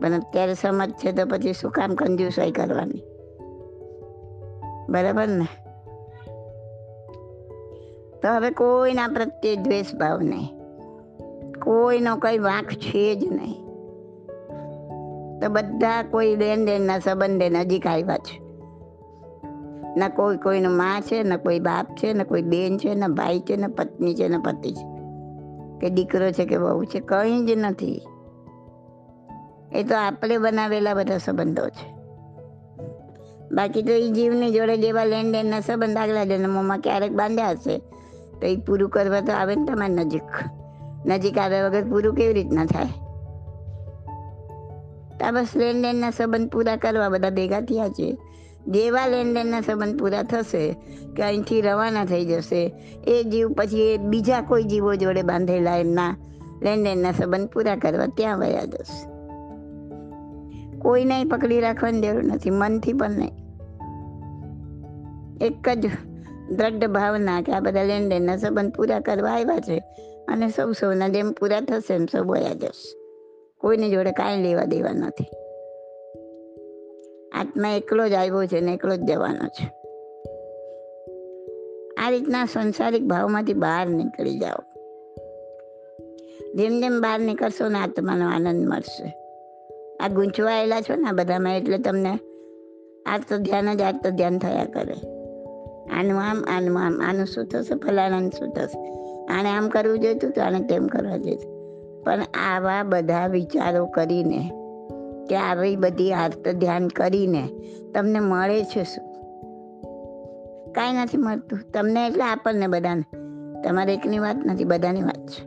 પણ 0.00 0.12
અત્યારે 0.12 0.54
સમજ 0.54 0.90
છે 0.90 1.12
તો 1.12 1.26
પછી 1.26 1.52
શું 1.52 1.70
કામ 1.70 1.94
કંજુસાઈ 1.94 2.52
કરવાની? 2.52 3.02
બરાબર 4.88 5.28
ને? 5.28 5.46
તો 8.22 8.28
હવે 8.34 8.50
કોઈના 8.50 9.08
પ્રત્યે 9.08 9.56
દ્વેષ 9.56 9.94
ભાવ 9.94 10.20
નહીં. 10.20 10.48
કોઈનો 11.64 12.16
કઈ 12.16 12.38
વાંક 12.38 12.66
છે 12.66 13.14
જ 13.14 13.24
નહીં. 13.32 13.66
તો 15.40 15.48
બધા 15.48 16.02
કોઈ 16.10 16.36
લેન 16.36 16.64
દેનના 16.64 16.98
સંબંધે 16.98 17.48
નજીક 17.48 17.86
આવ્યા 17.86 18.16
છે. 18.16 18.49
ના 19.96 20.08
કોઈ 20.08 20.36
કોઈનું 20.36 20.76
માં 20.76 21.00
છે, 21.00 21.22
ને 21.22 21.36
કોઈ 21.36 21.60
બાપ 21.60 21.86
છે, 21.86 22.12
ને 22.12 22.24
કોઈ 22.24 22.42
બેન 22.42 22.78
છે, 22.78 22.94
ને 22.94 23.06
ભાઈ 23.08 23.40
છે, 23.40 23.56
ને 23.56 23.66
પત્ની 23.66 24.14
છે, 24.14 24.28
ને 24.28 24.38
પતિ 24.38 24.72
છે. 24.72 25.00
કે 25.80 25.90
દીકરો 25.90 26.30
છે 26.30 26.44
કે 26.44 26.58
બહુ 26.58 26.84
છે, 26.84 27.00
કંઈ 27.00 27.46
જ 27.46 27.50
નથી. 27.56 28.02
એ 29.72 29.82
તો 29.82 29.96
આપણે 29.96 30.38
બનાવેલા 30.38 30.94
બધા 30.94 31.18
સંબંધો 31.18 31.68
છે. 31.68 32.00
બાકી 33.52 33.82
તો 33.82 33.92
એ 33.92 34.10
જીવની 34.10 34.50
જોડે 34.50 34.76
જેવા 34.76 35.04
લેણ 35.04 35.32
દેણના 35.32 35.60
સંબંધ 35.60 35.96
આગલા 35.96 36.24
જન્મોમાં 36.24 36.78
ક્યારેક 36.78 37.12
બાંધ્યા 37.12 37.50
હશે, 37.50 37.78
તો 38.40 38.46
એ 38.46 38.56
પૂરું 38.56 38.90
કરવા 38.90 39.20
તો 39.20 39.32
આવે 39.32 39.56
ને 39.56 39.64
તમારી 39.64 39.94
નજીક. 39.94 40.44
નજીક 41.06 41.38
આવ્યા 41.38 41.68
વગર 41.68 41.84
પૂરું 41.84 42.14
કેવી 42.14 42.32
રીતના 42.32 42.64
થાય? 42.64 42.86
તા 45.18 45.30
બસ 45.30 45.48
લેણ 45.56 45.82
દેણના 45.82 46.10
સંબંધ 46.10 46.50
પૂરા 46.50 46.76
કરવા 46.76 47.08
બધા 47.08 47.30
ભેગા 47.30 47.60
થયા 47.60 47.88
છે. 47.88 48.18
જેવા 48.68 49.06
લેન 49.06 49.34
દેનના 49.34 49.60
સંબંધ 49.60 49.98
પૂરા 49.98 50.22
થશે 50.22 50.76
કે 51.16 51.22
અહીંથી 51.22 51.60
રવાના 51.60 52.04
થઈ 52.04 52.24
જશે. 52.24 52.74
એ 53.06 53.24
જીવ 53.24 53.52
પછી 53.52 53.82
એ 53.82 53.96
બીજા 53.96 54.40
કોઈ 54.40 54.62
જીવો 54.62 54.94
જોડે 54.94 55.22
બાંધેલા 55.22 55.76
એમના 55.76 56.16
લેનદેનના 56.62 57.12
સંબંધ 57.12 57.48
પૂરા 57.48 57.76
કરવા 57.76 58.06
ત્યાં 58.06 58.38
વયા 58.38 58.64
જશે. 58.64 59.10
કોઈને 60.78 61.24
પકડી 61.24 61.60
રાખવાની 61.60 62.00
જરૂર 62.00 62.24
નથી, 62.24 62.50
મનથી 62.50 62.92
પણ 62.92 63.10
નહીં. 63.10 63.32
એક 65.40 65.68
જ 65.68 65.90
દ્રઢ 66.50 66.84
ભાવના 66.84 67.40
કે 67.40 67.52
આ 67.52 67.60
બધા 67.60 67.82
લેન 67.82 68.08
દેનના 68.08 68.36
સંબંધ 68.36 68.74
પૂરા 68.74 69.00
કરવા 69.00 69.30
આવ્યા 69.30 69.58
છે 69.58 69.78
અને 70.28 70.48
સૌ 70.48 70.72
સૌના 70.72 71.08
જેમ 71.08 71.32
પૂરા 71.32 71.60
થશે 71.60 71.94
એમ 71.94 72.06
સૌ 72.06 72.24
વયા 72.24 72.54
જશે. 72.54 73.00
કોઈની 73.58 73.90
જોડે 73.90 74.12
કાંઈ 74.12 74.42
લેવા 74.42 74.64
દેવા 74.64 74.92
નથી. 74.92 75.24
આત્મા 77.40 77.68
એકલો 77.68 78.08
જ 78.08 78.12
આવ્યો 78.12 78.46
છે 78.46 78.60
ને 78.60 78.74
એકલો 78.74 78.96
જ 78.96 79.00
જવાનો 79.00 79.48
છે. 79.48 79.66
આ 82.02 82.10
રીતના 82.10 82.44
સંસારિક 82.44 83.02
ભાવમાંથી 83.02 83.54
બહાર 83.54 83.86
નીકળી 83.86 84.38
જાઓ. 84.38 84.62
જેમ 86.54 86.80
જેમ 86.80 87.00
બહાર 87.00 87.20
નીકળશો 87.20 87.68
ને 87.68 87.78
આત્માનો 87.78 88.28
આનંદ 88.28 88.68
મળશે. 88.68 89.14
આ 90.00 90.08
ગૂંચવાયેલા 90.08 90.80
છો 90.80 90.94
ને 90.96 91.12
બધામાં 91.12 91.56
એટલે 91.56 91.78
તમને 91.78 92.18
આ 93.06 93.18
તો 93.18 93.38
ધ્યાન 93.38 93.76
જ 93.76 93.80
આ 93.80 93.92
તો 93.92 94.10
ધ્યાન 94.10 94.38
થયા 94.38 94.64
કરે. 94.64 94.94
આનું 95.92 96.20
આમ 96.20 96.44
આનું 96.44 96.78
આમ, 96.86 97.02
આનું 97.02 97.26
શું 97.26 97.46
થશે? 97.46 97.74
ફલાણાનું 97.74 98.30
શું 98.30 98.52
થશે? 98.52 98.90
આને 99.26 99.48
આમ 99.48 99.68
કરવું 99.68 99.98
જોઈતું 99.98 100.30
તો 100.30 100.42
આને 100.42 100.60
તેમ 100.60 100.86
કરવા 100.86 101.16
જોઈતું 101.16 101.60
પણ 102.04 102.22
આવા 102.22 102.82
બધા 102.82 103.26
વિચારો 103.26 103.86
કરીને 103.86 104.50
કે 105.30 105.36
આવી 105.36 105.76
બધી 105.76 106.12
આર્ત 106.12 106.48
ધ્યાન 106.48 106.88
કરીને 106.88 107.48
તમને 107.94 108.20
મળે 108.20 108.64
છે 108.64 108.84
શું? 108.84 109.10
કાંઈ 110.72 110.92
નથી 110.92 111.16
મળતું. 111.16 111.60
તમને 111.74 112.06
એટલે 112.06 112.22
આપણને 112.22 112.66
બધાને. 112.66 113.04
તમારે 113.62 113.94
એકની 113.94 114.18
વાત 114.18 114.36
નથી, 114.36 114.64
બધાની 114.64 115.02
વાત 115.02 115.26
છે. 115.26 115.44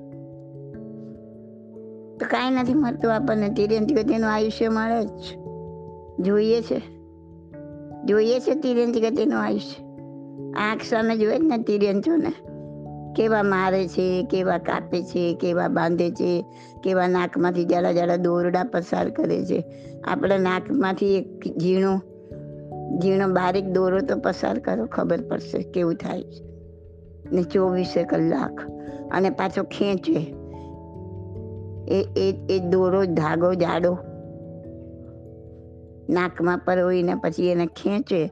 તો 2.17 2.25
કાંઈ 2.29 2.51
નથી 2.51 2.73
મળતું 2.73 3.15
આપણને. 3.15 3.49
તિર્યંતી 3.49 3.95
ગતિનું 3.95 4.33
આયુષ્ય 4.33 4.69
મળે 4.69 5.05
જ 5.05 5.37
જોઈએ 6.19 6.61
છે. 6.61 6.81
જોઈએ 8.05 8.39
છે 8.39 8.55
તિર્યંતી 8.55 9.01
ગતિનું 9.01 9.39
આયુષ્ય. 9.39 9.83
આંખ 10.57 10.81
સામે 10.81 11.17
જોઈએ 11.17 11.37
જ 11.37 11.41
ને 11.41 11.57
તિર્યંચોને 11.57 12.52
કેવા 13.15 13.43
મારે 13.43 13.87
છે, 13.87 14.23
કેવા 14.23 14.57
કાપે 14.57 15.03
છે, 15.03 15.33
કેવા 15.33 15.67
બાંધે 15.67 16.11
છે, 16.11 16.45
કેવા 16.83 17.07
નાકમાંથી 17.07 17.65
જાડા 17.65 17.91
જાડા 17.91 18.15
દોરડા 18.15 18.63
પસાર 18.63 19.09
કરે 19.09 19.45
છે. 19.45 19.65
આપણે 20.03 20.37
નાકમાંથી 20.37 21.17
એક 21.17 21.41
ઝીણો 21.57 22.01
ઝીણો 22.99 23.27
બારીક 23.27 23.65
દોરો 23.65 23.99
તો 23.99 24.15
પસાર 24.15 24.59
કરો, 24.59 24.85
ખબર 24.85 25.21
પડશે 25.21 25.63
કેવું 25.63 25.95
થાય 25.95 26.23
છે. 26.23 26.45
ને 27.31 27.43
ચોવીસે 27.43 28.03
કલાક. 28.03 28.61
અને 29.11 29.29
પાછો 29.29 29.63
ખેંચે. 29.63 30.35
એ 31.87 32.05
એ 32.17 32.45
એ 32.49 32.59
દોરો 32.59 33.05
ધાગો 33.05 33.53
જાડો 33.53 33.97
નાકમાં 36.09 36.57
પરોવીને 36.57 37.15
પછી 37.15 37.47
એને 37.47 37.65
ખેંચે. 37.65 38.31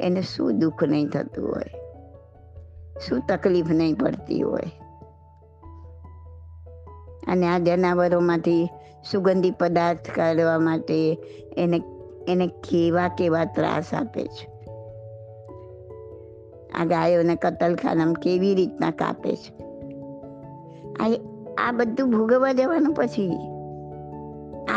એને 0.00 0.22
શું 0.22 0.58
દુઃખ 0.58 0.84
નહીં 0.84 1.08
થતું 1.08 1.48
હોય. 1.48 1.85
શું 3.00 3.20
તકલીફ 3.28 3.66
નહીં 3.70 3.94
પડતી 3.94 4.42
હોય. 4.42 4.62
અને 7.28 7.46
આ 7.46 7.58
જનાવરોમાંથી 7.58 8.68
સુગંધી 9.10 9.50
પદાર્થ 9.50 10.10
કાઢવા 10.10 10.58
માટે 10.58 11.18
એને 11.56 11.82
એને 12.28 12.46
કેવા 12.46 13.08
કેવા 13.08 13.44
ત્રાસ 13.44 13.94
આપે 13.94 14.24
છે. 14.24 14.56
આ 16.70 16.84
ગાયોને 16.84 17.36
કતલખાનામાં 17.36 18.14
કેવી 18.14 18.54
રીતના 18.54 18.90
કાપે 18.90 19.36
છે. 19.36 19.64
આ 20.94 21.08
આ 21.68 21.72
બધું 21.72 22.10
ભોગવવા 22.10 22.52
જવાનું 22.52 22.94
પછી 22.94 23.38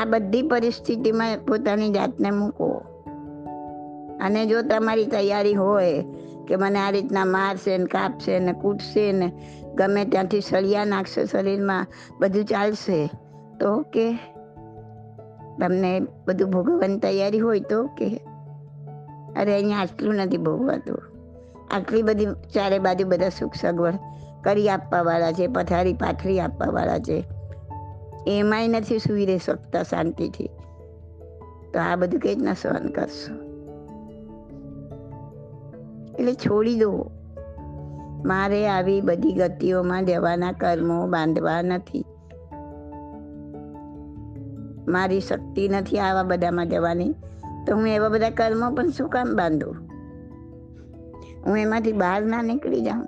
આ 0.01 0.05
બધી 0.05 0.41
પરિસ્થિતિમાં 0.41 1.37
પોતાની 1.47 1.89
જાતને 1.89 2.31
મૂકો. 2.31 2.81
અને 4.21 4.45
જો 4.45 4.61
તમારી 4.61 5.05
તૈયારી 5.05 5.53
હોય 5.53 6.05
કે 6.49 6.55
મને 6.55 6.79
આ 6.79 6.89
રીતના 6.89 7.25
મારશે 7.25 7.77
ને 7.77 7.85
કાપશે 7.85 8.39
ને 8.39 8.53
કૂટશે 8.53 9.11
ને 9.11 9.31
ગમે 9.75 10.05
ત્યાંથી 10.05 10.41
સળિયા 10.41 10.85
નાખશે 10.85 11.25
શરીરમાં, 11.25 11.87
બધું 12.19 12.45
ચાલશે. 12.45 13.09
તો 13.59 13.81
કે 13.81 14.13
તમને 15.59 15.99
બધું 15.99 16.49
ભોગવવાની 16.49 16.97
તૈયારી 16.97 17.39
હોય 17.39 17.59
તો 17.59 17.85
કે 17.85 18.21
અરે 19.37 19.53
અહીંયા 19.53 19.77
આટલું 19.77 20.15
નથી 20.15 20.37
ભોગવાતું. 20.37 21.01
આટલી 21.71 22.01
બધી 22.01 22.25
ચારે 22.25 22.79
બાજુ 22.79 23.07
બધા 23.07 23.29
સુખ 23.29 23.55
સગવડ 23.55 23.93
કરી 24.43 24.69
આપવાવાળા 24.69 25.31
છે, 25.31 25.47
પથારી 25.47 25.93
પાથરી 25.93 26.39
આપવાવાળા 26.39 26.99
છે. 26.99 27.23
એમાંય 28.27 28.67
નથી 28.67 28.99
સુઈ 28.99 29.25
રહી 29.25 29.37
શકતા 29.37 29.83
શાંતિથી. 29.83 30.49
તો 31.73 31.79
આ 31.79 31.95
બધું 31.95 32.19
કઈ 32.19 32.29
રીતના 32.29 32.53
સહન 32.53 32.87
કરશો? 32.87 33.48
એટલે 36.19 36.33
છોડી 36.33 36.79
દો. 36.79 37.11
મારે 38.25 38.67
આવી 38.67 39.01
બધી 39.01 39.33
ગતિઓમાં 39.33 40.05
જવાના 40.05 40.51
કર્મો 40.51 41.07
બાંધવા 41.07 41.61
નથી. 41.61 42.05
મારી 44.87 45.19
શક્તિ 45.19 45.69
નથી 45.69 45.99
આવા 45.99 46.23
બધામાં 46.23 46.69
જવાની. 46.69 47.15
તો 47.67 47.75
હું 47.75 47.87
એવા 47.87 48.09
બધા 48.09 48.29
કર્મો 48.29 48.75
પણ 48.75 48.89
શું 48.89 49.09
કામ 49.09 49.35
બાંધું? 49.35 49.75
હું 51.45 51.57
એમાંથી 51.57 51.91
બહાર 51.91 52.21
ના 52.21 52.41
નીકળી 52.41 52.81
જાઉં. 52.81 53.05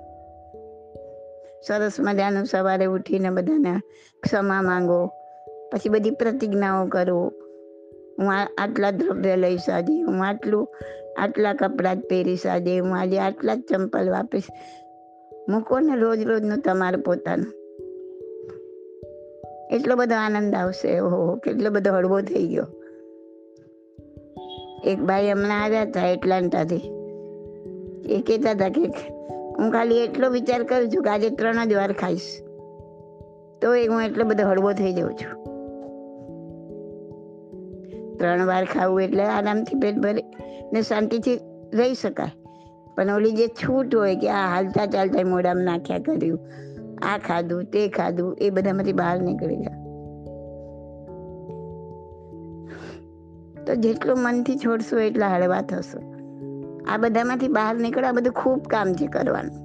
સરસ 1.68 1.92
મજાનું 2.00 2.44
સવારે 2.44 2.84
ઉઠીને 2.84 3.30
બધાને 3.30 3.80
ક્ષમા 4.22 4.62
માંગો. 4.62 5.06
પછી 5.72 5.88
બધી 5.88 6.10
પ્રતિજ્ઞાઓ 6.10 6.86
કરો. 6.86 7.32
હું 8.18 8.32
આટલા 8.58 8.90
દ્રવ્ય 8.90 9.36
લઈશ 9.36 9.70
આજે 9.70 10.02
હું 10.02 10.24
આટલું 10.24 10.74
આટલા 11.18 11.54
કપડાં 11.54 11.96
જ 11.96 12.00
પહેરીશ 12.00 12.46
આજે, 12.46 12.78
હું 12.78 12.98
આજે 12.98 13.18
આટલા 13.18 13.54
જ 13.54 13.60
ચંપલ 13.60 14.10
વાપરીશ. 14.10 14.42
મૂકો 15.48 15.80
ને 15.80 15.96
રોજ 15.96 16.22
રોજનું 16.22 16.58
તમારું 16.58 17.02
પોતાનું. 17.02 17.46
એટલો 19.70 19.96
બધો 19.96 20.14
આનંદ 20.14 20.54
આવશે, 20.54 20.98
ઓહો, 20.98 21.36
કેટલો 21.36 21.70
બધો 21.70 21.92
હળવો 21.92 22.20
થઈ 22.20 22.46
ગયો. 22.48 22.66
એક 24.84 24.98
ભાઈ 24.98 25.30
હમણાં 25.30 25.62
આવ્યા 25.62 25.82
હતા 25.82 26.06
એટલાન્ટાથી. 26.06 26.76
એ 28.08 28.22
કહેતા 28.26 28.50
હતા 28.50 28.68
કે, 28.68 28.80
હું 29.58 29.72
ખાલી 29.72 29.98
એટલો 29.98 30.30
વિચાર 30.30 30.62
કરું 30.62 30.88
છું 30.88 31.02
કે 31.02 31.10
આજે 31.10 31.30
ત્રણ 31.30 31.68
જ 31.68 31.74
વાર 31.74 31.92
ખાઈશ. 31.92 32.42
તો 33.62 33.74
એ 33.74 33.86
હું 33.86 34.02
એટલો 34.02 34.24
બધો 34.24 34.46
હળવો 34.46 34.72
થઈ 34.72 34.92
જાઉં 34.92 35.12
છું. 35.14 35.51
ત્રણ 38.22 38.46
વાર 38.46 38.64
ખાવું 38.64 39.02
એટલે 39.02 39.26
આરામથી 39.26 39.80
પેટ 39.80 39.98
ભરે 39.98 40.24
ને 40.72 40.82
શાંતિથી 40.82 41.36
રહી 41.74 41.94
શકાય. 41.94 42.32
પણ 42.96 43.10
ઓલી 43.10 43.32
જે 43.32 43.46
છૂટ 43.60 43.94
હોય 43.96 44.16
કે 44.16 44.30
આ 44.30 44.48
હાલતા 44.54 44.86
ચાલતા 44.86 45.28
મોઢામાં 45.28 45.64
નાખ્યા 45.64 45.98
કર્યું, 45.98 46.40
આ 47.02 47.18
ખાધું, 47.18 47.64
તે 47.64 47.86
ખાધું, 47.88 48.36
એ 48.40 48.50
બધામાંથી 48.50 48.92
બહાર 48.92 49.14
નીકળી 49.22 49.56
ગયા 49.56 49.78
તો 53.66 53.74
જેટલું 53.74 54.18
મનથી 54.18 54.56
છોડશો 54.56 54.98
એટલા 54.98 55.28
હળવા 55.28 55.62
થશો. 55.62 56.00
આ 56.88 56.96
બધામાંથી 56.96 57.48
બહાર 57.48 57.74
નીકળવા 57.74 58.12
બધું 58.12 58.32
ખૂબ 58.32 58.70
કામ 58.70 58.94
છે 58.94 59.06
કરવાનું. 59.06 59.61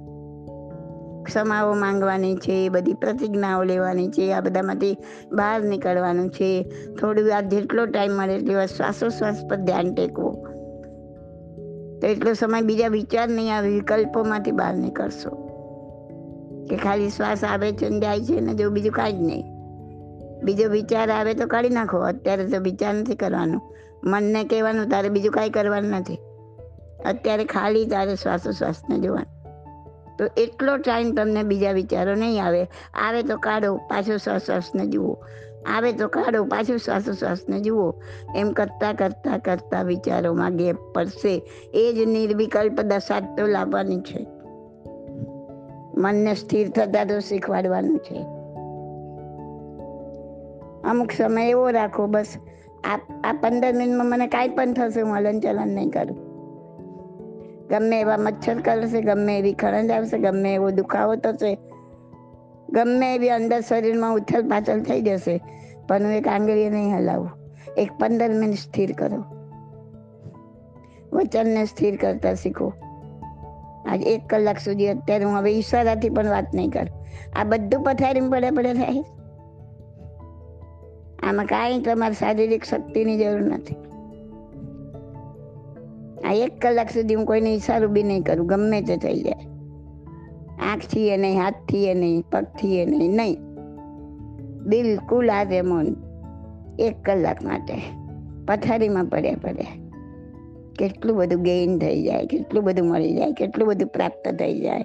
ક્ષમાઓ 1.22 1.74
માંગવાની 1.74 2.36
છે, 2.36 2.68
બધી 2.68 2.94
પ્રતિજ્ઞાઓ 2.94 3.62
લેવાની 3.62 4.08
છે, 4.08 4.32
આ 4.32 4.40
બધામાંથી 4.40 4.96
બહાર 5.32 5.62
નીકળવાનું 5.62 6.30
છે. 6.30 6.62
થોડી 7.00 7.22
વાર 7.22 7.42
જેટલો 7.42 7.86
ટાઈમ 7.86 8.12
મળે 8.12 8.34
એટલી 8.34 8.54
વાર 8.54 8.66
શ્વાસોશ્વાસ 8.66 9.36
પર 9.50 9.56
ધ્યાન 9.56 9.94
ટેકવો. 9.94 10.46
તો 12.00 12.06
એટલો 12.06 12.32
સમય 12.32 12.60
બીજા 12.60 12.88
વિચાર 12.88 13.28
નહીં 13.28 13.56
આવે, 13.56 13.68
વિકલ્પોમાંથી 13.68 14.50
બહાર 14.50 14.74
નીકળશો. 14.74 15.48
કે 16.70 16.76
ખાલી 16.76 17.08
શ્વાસ 17.08 17.44
આવે 17.44 17.72
છે 17.72 17.88
ને 17.88 18.00
જાય 18.00 18.20
છે 18.20 18.40
ને 18.40 18.54
જો 18.54 18.70
બીજું 18.70 18.92
કાંઈ 18.92 19.12
જ 19.12 19.16
નહીં. 19.16 19.44
બીજો 20.44 20.68
વિચાર 20.68 21.10
આવે 21.10 21.34
તો 21.34 21.46
કાઢી 21.46 21.68
નાખો, 21.68 21.98
અત્યારે 21.98 22.46
તો 22.46 22.60
વિચાર 22.60 22.94
નથી 22.94 23.14
કરવાનો. 23.14 23.60
મનને 24.04 24.44
કહેવાનું, 24.44 24.88
તારે 24.88 25.08
બીજું 25.08 25.32
કાંઈ 25.32 25.50
કરવાનું 25.50 25.90
નથી. 25.90 26.18
અત્યારે 27.06 27.44
ખાલી 27.44 27.86
તારે 27.86 28.14
શ્વાસોશ્વાસને 28.14 28.98
જોવાનું. 28.98 29.37
તો 30.18 30.24
એટલો 30.36 30.76
ટાઈમ 30.76 31.14
તમને 31.14 31.42
બીજા 31.42 31.72
વિચારો 31.72 32.14
નહીં 32.14 32.44
આવે. 32.44 32.66
આવે 32.94 33.22
તો 33.22 33.36
કાઢો, 33.36 33.76
પાછો 33.76 34.16
શ્વાસોશ્વાસને 34.16 34.86
જુઓ. 34.86 35.16
આવે 35.66 35.92
તો 35.92 36.08
કાઢો, 36.08 36.44
પાછું 36.44 36.78
શ્વાસોશ્વાસને 36.78 37.60
જુઓ. 37.60 37.94
એમ 38.36 38.50
કરતાં 38.50 38.94
કરતાં 38.94 39.38
કરતાં 39.38 39.84
વિચારોમાં 39.84 40.56
ગેપ 40.56 40.76
પડશે. 40.94 41.42
એ 41.74 41.92
જ 41.92 42.08
નિર્વિકલ્પ 42.08 42.80
દશા 42.80 43.20
તો 43.20 43.46
લાવવાની 43.46 44.00
છે. 44.00 44.26
મનને 45.96 46.34
સ્થિર 46.34 46.70
થતા 46.70 47.04
તો 47.04 47.18
શીખવાડવાનું 47.18 47.98
છે. 47.98 48.26
અમુક 50.90 51.12
સમય 51.12 51.48
એવો 51.48 51.70
રાખો 51.70 52.06
બસ. 52.06 52.34
આ 52.84 52.96
આ 53.24 53.32
પંદર 53.32 53.72
મિનિટમાં 53.72 54.06
મને 54.06 54.26
કાંઈ 54.26 54.48
પણ 54.48 54.72
થશે 54.72 55.00
હું 55.00 55.16
હલન 55.16 55.40
ચલન 55.40 55.68
નહીં 55.68 55.90
કરું. 55.90 56.27
ગમે 57.70 58.00
એવા 58.00 58.16
મચ્છર 58.16 58.60
કરશે 58.60 59.00
ગમે 59.02 59.38
એવી 59.38 59.52
ખરંજ 59.52 59.90
આવશે 59.90 60.18
ગમે 60.18 60.54
એવો 60.54 60.70
દુખાવો 60.70 61.16
થશે 61.16 61.58
ગમે 62.70 63.14
એવી 63.14 63.30
અંદર 63.30 63.60
શરીરમાં 63.60 64.14
ઉથલ 64.14 64.48
પાથલ 64.48 64.82
થઈ 64.82 65.00
જશે, 65.00 65.40
પણ 65.88 66.04
હું 66.04 66.12
એક 66.12 66.28
આંગળીએ 66.28 66.70
નહીં 66.70 66.96
હલાવું. 66.96 67.30
એક 67.76 67.90
પંદર 68.00 68.28
મિનિટ 68.28 68.58
સ્થિર 68.58 68.92
કરો. 68.92 69.24
વચનને 71.12 71.64
સ્થિર 71.64 71.96
કરતા 71.96 72.34
શીખો. 72.34 72.72
આજ 73.86 74.02
એક 74.02 74.26
કલાક 74.28 74.58
સુધી 74.58 74.88
અત્યારે 74.88 75.24
હું 75.24 75.38
હવે 75.38 75.52
ઈશારાથી 75.52 76.08
પણ 76.08 76.26
વાત 76.28 76.54
નહીં 76.54 76.70
કરું. 76.70 77.04
આ 77.36 77.44
બધું 77.44 77.82
પથારીમાં 77.82 78.30
પડે 78.30 78.50
પડે 78.50 78.74
થાય. 78.74 79.04
આમાં 81.22 81.46
કાંઈ 81.46 81.80
તમારી 81.80 82.14
શારીરિક 82.14 82.64
શક્તિની 82.64 83.18
જરૂર 83.18 83.40
નથી. 83.40 83.76
આ 86.24 86.32
એક 86.32 86.60
કલાક 86.60 86.90
સુધી 86.90 87.14
હું 87.14 87.26
કોઈને 87.26 87.54
ઈશારો 87.54 87.88
બી 87.88 88.02
નહીં 88.02 88.22
કરું, 88.22 88.46
ગમે 88.46 88.80
તે 88.80 88.96
થઈ 88.96 89.22
જાય. 89.22 89.48
આંખથી 90.58 91.08
એ 91.08 91.16
નહીં 91.16 91.38
હાથથી 91.38 91.84
એ 91.84 91.94
નહીં 91.94 92.24
પગથી 92.32 92.78
એ 92.78 92.84
નહીં 92.84 93.10
નહીં. 93.10 93.36
બિલકુલ 94.66 95.30
આ 95.30 95.42
રેમોન 95.42 95.96
એક 96.78 96.94
કલાક 97.04 97.44
માટે 97.44 97.74
પથારીમાં 98.48 99.04
પડ્યા 99.04 99.34
પડ્યા. 99.42 99.88
કેટલું 100.78 101.16
બધું 101.16 101.42
ગેઇન 101.42 101.78
થઈ 101.78 102.02
જાય, 102.02 102.26
કેટલું 102.26 102.64
બધું 102.64 102.88
મળી 102.88 103.14
જાય, 103.14 103.32
કેટલું 103.32 103.68
બધું 103.68 103.88
પ્રાપ્ત 103.88 104.28
થઈ 104.28 104.60
જાય. 104.60 104.84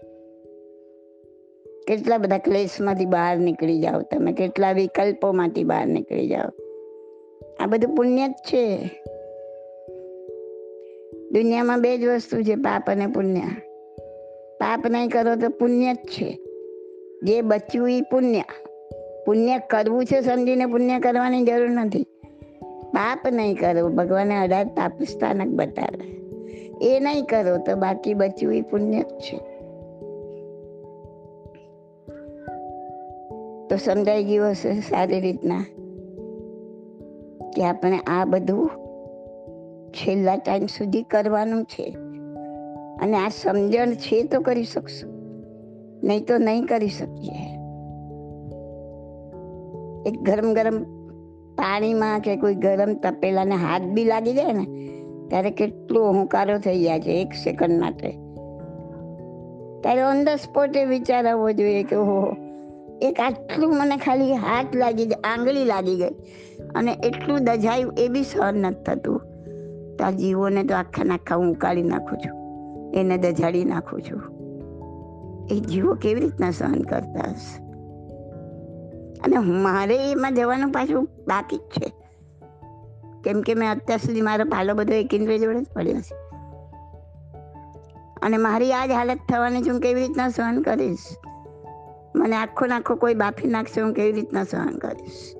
કેટલા 1.87 2.17
બધા 2.17 2.37
ક્લેશમાંથી 2.37 3.05
બહાર 3.05 3.37
નીકળી 3.37 3.79
જાઓ 3.79 4.01
તમે, 4.01 4.31
કેટલા 4.31 4.71
વિકલ્પોમાંથી 4.71 5.63
બહાર 5.63 5.87
નીકળી 5.87 6.27
જાઓ. 6.27 6.49
આ 7.59 7.65
બધું 7.65 7.95
પુણ્ય 7.95 8.27
જ 8.27 8.31
છે. 8.31 8.89
દુનિયામાં 11.33 11.81
બે 11.81 11.97
જ 11.97 12.05
વસ્તુ 12.05 12.41
છે, 12.41 12.55
પાપ 12.55 12.83
અને 12.87 13.07
પુણ્ય. 13.07 13.41
પાપ 14.57 14.87
નહીં 14.87 15.09
કરો 15.09 15.35
તો 15.35 15.49
પુણ્ય 15.49 15.93
જ 15.93 15.97
છે. 15.97 16.39
જે 17.23 17.41
બચ્યું 17.41 17.91
એ 17.91 18.01
પુણ્ય. 18.01 18.41
પુણ્ય 19.25 19.57
કરવું 19.57 20.05
છે 20.05 20.21
સમજીને 20.21 20.65
પુણ્ય 20.65 20.99
કરવાની 20.99 21.43
જરૂર 21.43 21.69
નથી. 21.69 22.03
પાપ 22.87 23.27
નહીં 23.31 23.55
કરો, 23.55 23.89
ભગવાને 23.89 24.35
અઢાર 24.35 24.65
પાપ 24.65 25.03
સ્થાનક 25.03 25.47
બતાવે 25.47 26.13
એ 26.81 26.99
નહીં 26.99 27.25
કરો 27.25 27.57
તો 27.57 27.75
બાકી 27.75 28.13
બચ્યું 28.13 28.55
એ 28.55 28.61
પુણ્ય 28.61 28.99
જ 28.99 29.05
છે. 29.05 29.37
તો 33.67 33.77
સમજાઈ 33.77 34.23
ગયું 34.23 34.51
હશે 34.51 34.73
સારી 34.73 35.19
રીતના 35.19 35.65
કે 37.55 37.63
આપણે 37.63 37.97
આ 37.97 38.25
બધું 38.25 38.82
છેલ્લા 39.93 40.35
ટાઈમ 40.35 40.65
સુધી 40.65 41.03
કરવાનું 41.03 41.63
છે. 41.63 41.97
અને 43.01 43.17
આ 43.17 43.29
સમજણ 43.29 43.91
છે 43.91 44.23
તો 44.23 44.41
કરી 44.41 44.63
શકશું. 44.63 45.13
નહીં 46.03 46.25
તો 46.25 46.37
નહીં 46.37 46.65
કરી 46.65 46.89
શકીએ. 46.89 47.53
એક 50.05 50.21
ગરમ 50.21 50.53
ગરમ 50.53 50.83
પાણીમાં 51.55 52.19
કે 52.19 52.35
કોઈ 52.35 52.55
ગરમ 52.55 52.93
તપેલાને 52.93 53.55
હાથ 53.55 53.81
બી 53.81 54.05
લાગી 54.05 54.33
જાય 54.33 54.53
ને, 54.53 54.63
ત્યારે 55.29 55.51
કેટલો 55.51 56.07
હુંકારો 56.07 56.57
થઈ 56.57 56.79
ગયા 56.79 56.99
છે 56.99 57.21
એક 57.21 57.33
સેકન્ડ 57.33 57.79
માટે. 57.79 58.09
ત્યારે 59.81 60.01
ઓન 60.01 60.23
ધ 60.23 60.27
સ્પોટે 60.27 60.85
વિચાર 60.85 61.27
આવવો 61.27 61.51
જોઈએ 61.51 61.83
કે 61.83 61.95
ઓહો, 61.95 62.35
એક 63.01 63.19
આટલું 63.19 63.75
મને 63.75 63.97
ખાલી 63.97 64.33
હાથ 64.33 64.75
લાગી, 64.75 65.05
આંગળી 65.05 65.65
લાગી 65.65 65.95
ગઈ. 65.95 66.15
અને 66.75 66.91
એટલું 67.03 67.39
દજાયું 67.43 67.93
એ 67.97 68.07
બી 68.07 68.23
સહન 68.23 68.57
નથી 68.57 68.83
થતું. 68.83 69.21
આ 70.03 70.11
જીવોને 70.11 70.63
તો 70.63 70.75
આખા 70.75 71.35
હું 71.35 71.51
ઉકાળી 71.51 71.83
નાખું 71.83 72.17
છું. 72.17 72.43
એને 72.95 73.17
દજાડી 73.17 73.65
નાખું 73.65 74.01
છું. 74.01 74.43
એ 75.51 75.59
જીવો 75.59 75.95
કેવી 75.95 76.21
રીતના 76.21 76.51
સહન 76.51 76.81
કરતા 76.81 77.31
હશે? 77.31 77.63
અને 79.23 79.37
મારે 79.37 80.11
એમાં 80.11 80.35
જવાનું 80.35 80.71
પાછું 80.71 81.03
બાકી 81.03 81.57
જ 81.57 81.59
છે. 81.59 81.93
કેમ 83.23 83.41
કે 83.41 83.53
મેં 83.53 83.71
અત્યાર 83.71 83.99
સુધી 83.99 84.21
મારો 84.21 84.45
પાલો 84.45 84.73
બધો 84.73 84.93
એકિન્દ્ર 84.93 85.37
જોડે 85.37 85.61
જ 85.61 85.65
પડ્યો 85.73 86.01
છે. 86.01 86.15
અને 88.21 88.37
મારી 88.37 88.73
આ 88.73 88.85
જ 88.85 88.89
હાલત 88.89 89.19
થવાની 89.29 89.61
છે, 89.61 89.69
હું 89.69 89.79
કેવી 89.79 90.07
રીતના 90.07 90.29
સહન 90.29 90.61
કરીશ? 90.61 90.97
મને 92.15 92.35
આખો 92.35 92.65
નાખો 92.65 92.95
કોઈ 92.95 93.13
બાફી 93.13 93.47
નાખશે, 93.47 93.81
હું 93.81 93.93
કેવી 93.93 94.11
રીતના 94.11 94.43
સહન 94.43 94.77
કરીશ? 94.77 95.33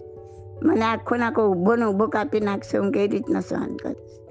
મને 0.63 0.81
આખો 0.81 1.15
નાખો 1.15 1.47
ઊભો 1.47 1.75
ને 1.75 1.85
ઊભો 1.85 2.07
કાપી 2.07 2.39
નાખશે, 2.39 2.77
હું 2.77 2.91
કેવી 2.91 3.07
રીતના 3.07 3.39
સહન 3.39 3.75
કરીશ? 3.75 4.22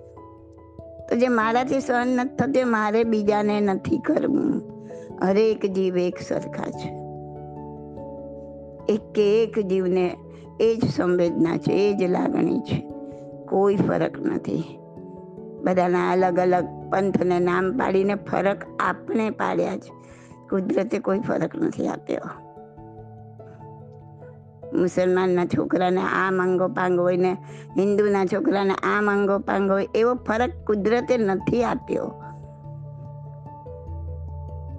તો 1.12 1.16
જે 1.16 1.28
મારાથી 1.28 1.80
સહન 1.80 2.08
નથી 2.08 2.36
થતું 2.36 2.70
મારે 2.70 3.04
બીજાને 3.04 3.60
નથી 3.60 3.98
કરવું. 3.98 4.62
હરેક 5.22 5.66
જીવ 5.66 5.98
એક 5.98 6.18
સરખા 6.20 6.70
છે. 6.70 6.88
એક 8.92 9.18
એક 9.18 9.66
જીવને 9.66 10.16
એ 10.60 10.76
જ 10.76 10.90
સંવેદના 10.90 11.56
છે, 11.56 11.72
એ 11.72 11.92
જ 11.92 12.02
લાગણી 12.02 12.60
છે. 12.60 12.86
કોઈ 13.48 13.76
ફરક 13.76 14.20
નથી. 14.20 14.78
બધાના 15.64 16.10
અલગ 16.10 16.38
અલગ 16.38 16.64
પંથને 16.92 17.38
નામ 17.38 17.78
પાડીને 17.78 18.14
ફરક 18.14 18.62
આપણે 18.80 19.30
પાડ્યા 19.30 19.76
છે 19.76 19.90
કુદરતે 20.50 20.98
કોઈ 20.98 21.18
ફરક 21.18 21.56
નથી 21.56 21.88
આપ્યો. 21.88 22.41
મુસલમાનના 24.74 25.44
છોકરાને 25.44 26.00
આ 26.00 26.30
માંગો 26.30 26.68
પાંગ 26.68 27.00
હોય 27.00 27.16
ને 27.16 27.36
હિન્દુના 27.78 28.24
છોકરાને 28.24 28.74
આ 28.74 29.00
માંગો 29.00 29.38
પાંગ 29.38 29.70
હોય, 29.70 29.88
એવો 29.94 30.14
ફરક 30.14 30.50
કુદરતે 30.66 31.18
નથી 31.18 31.64
આપ્યો. 31.64 32.12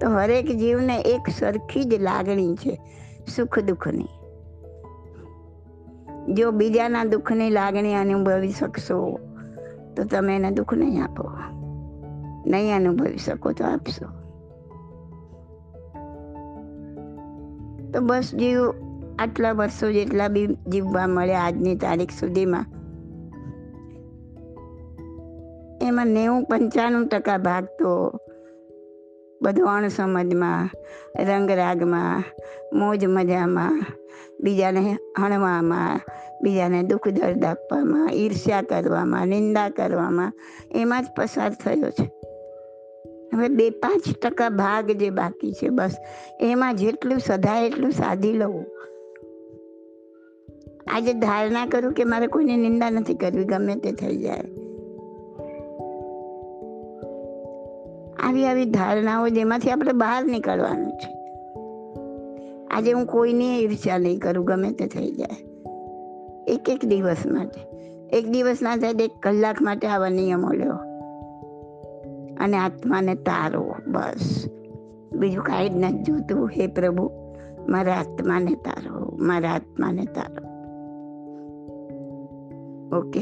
તો 0.00 0.10
હરેક 0.10 0.46
જીવને 0.46 1.00
એક 1.00 1.28
સરખી 1.38 1.84
જ 1.84 1.94
લાગણી 1.94 2.56
છે, 2.56 2.80
સુખ 3.36 3.58
દુઃખની. 3.58 4.08
જો 6.34 6.50
બીજાના 6.50 7.04
દુઃખની 7.04 7.50
લાગણી 7.50 7.94
અનુભવી 7.94 8.50
શકશો, 8.50 9.20
તો 9.96 10.04
તમે 10.04 10.36
એને 10.36 10.50
દુઃખ 10.50 10.74
નહીં 10.74 11.04
આપો. 11.04 11.30
નહીં 12.46 12.76
અનુભવી 12.76 13.18
શકો 13.18 13.52
તો 13.52 13.64
આપશો. 13.64 14.06
તો 17.92 18.00
બસ 18.00 18.30
જીવ 18.34 18.83
આટલા 19.18 19.52
વર્ષો 19.52 19.92
જેટલા 19.92 20.28
બી 20.28 20.46
જીવવા 20.46 21.06
મળ્યા 21.06 21.40
આજની 21.40 21.76
તારીખ 21.76 22.10
સુધીમાં. 22.10 22.66
એમાં 25.82 26.06
નેવું 26.06 26.44
પંચાણું 26.44 27.06
ટકા 27.06 27.38
ભાગ 27.38 27.64
તો 27.64 28.20
બધો 29.42 29.64
અણસમજમાં 29.64 30.70
રંગરાગમાં, 31.18 32.24
મોજ 32.72 33.04
મજામાં, 33.04 33.84
બીજાને 34.40 34.96
હણવામાં, 35.18 36.00
બીજાને 36.42 36.82
દુઃખ 36.82 37.08
દર્દ 37.08 37.44
આપવામાં, 37.44 38.08
ઈર્ષ્યા 38.12 38.62
કરવામાં, 38.62 39.28
નિંદા 39.28 39.68
કરવામાં, 39.68 40.32
એમાં 40.74 41.02
જ 41.02 41.06
પસાર 41.16 41.54
થયો 41.54 41.90
છે. 41.90 42.10
હવે 43.34 43.48
બે 43.48 43.70
પાંચ 43.70 44.18
ટકા 44.22 44.48
ભાગ 44.48 44.90
જે 44.90 45.10
બાકી 45.10 45.52
છે 45.52 45.68
બસ, 45.68 45.96
એમાં 46.40 46.76
જેટલું 46.76 47.18
સધાય 47.18 47.66
એટલું 47.66 47.90
સાધી 47.90 48.32
લઉં. 48.32 48.66
આજે 50.90 51.12
ધારણા 51.12 51.66
કરું 51.66 51.92
કે 51.92 52.04
મારે 52.04 52.26
કોઈની 52.26 52.56
નિંદા 52.56 52.90
નથી 52.90 53.14
કરવી, 53.14 53.44
ગમે 53.44 53.74
તે 53.74 53.92
થઈ 53.92 54.16
જાય. 54.16 54.40
આવી 58.18 58.46
આવી 58.46 58.64
ધારણાઓ 58.64 59.28
જેમાંથી 59.28 59.70
આપણે 59.70 59.92
બહાર 59.92 60.24
નીકળવાનું 60.24 60.90
છે. 60.90 61.14
આજે 62.70 62.92
હું 62.92 63.06
કોઈની 63.06 63.60
ઈર્ષ્યા 63.60 63.98
નહીં 63.98 64.18
કરું, 64.18 64.44
ગમે 64.44 64.70
તે 64.70 64.86
થઈ 64.86 65.10
જાય. 65.10 65.44
એક 66.46 66.68
એક 66.68 66.84
દિવસ 66.84 67.16
માટે. 67.26 67.74
એક 68.16 68.28
દિવસ 68.28 68.58
ના 68.62 68.76
થાય 68.76 68.90
એક 68.90 69.10
કલાક 69.22 69.62
માટે 69.62 69.86
આવા 69.86 70.08
નિયમો 70.08 70.52
લ્યો 70.52 70.74
અને 72.40 72.56
આત્માને 72.56 73.14
તારો, 73.14 73.74
બસ. 73.86 74.44
બીજું 75.12 75.42
કાંઈ 75.42 75.68
જ 75.68 75.72
નથી 75.72 76.02
જોતું. 76.02 76.48
હે 76.48 76.66
પ્રભુ, 76.66 77.10
મારા 77.68 77.94
આત્માને 77.94 78.54
તારો, 78.54 79.16
મારા 79.18 79.50
આત્માને 79.50 80.04
તારો. 80.04 80.33
ઓકે. 82.92 83.20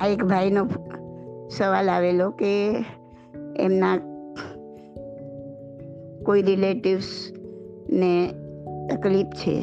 આ 0.00 0.06
એક 0.06 0.24
ભાઈનો 0.24 0.64
સવાલ 1.48 1.90
આવેલો 1.90 2.30
કે 2.30 2.70
એમના 3.58 3.96
કોઈ 6.24 6.42
રિલેટિવ્સ 6.42 7.32
ને 7.90 8.34
તકલીફ 8.90 9.26
છે 9.26 9.62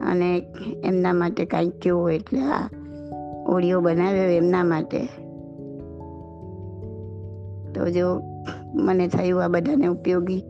અને 0.00 0.42
એમના 0.84 1.12
માટે 1.12 1.44
કાંઈક 1.44 1.78
કેવું 1.78 2.10
એટલે 2.10 2.40
આ 2.40 2.68
ઓડિયો 3.46 3.80
બનાવ્યો 3.80 4.22
એમના 4.22 4.64
માટે. 4.64 4.98
તો 7.72 7.90
જો 7.90 8.20
મને 8.74 9.08
થયું 9.08 9.44
આ 9.44 9.48
બધાને 9.48 9.86
ઉપયોગી 9.86 10.44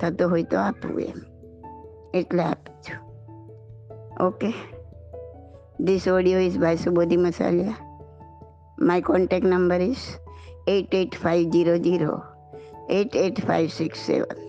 થતો 0.00 0.28
હોય 0.28 0.42
તો 0.42 0.58
આપવું 0.58 1.00
એમ. 1.00 1.34
એટલે 2.14 2.42
આપું 2.42 2.74
છું. 2.74 3.14
Okay. 4.26 4.73
This 5.84 6.08
audio 6.08 6.40
is 6.40 6.58
by 6.58 6.76
Subodhi 6.76 7.16
Masaliya 7.16 7.76
my 8.78 9.00
contact 9.00 9.44
number 9.44 9.80
is 9.80 10.06
eight 10.68 10.94
eight 10.94 11.14
five 11.22 11.48
zero 11.48 11.76
zero 11.78 12.22
eight 12.90 13.16
eight 13.16 13.46
five 13.46 13.66
six 13.66 14.06
seven 14.06 14.44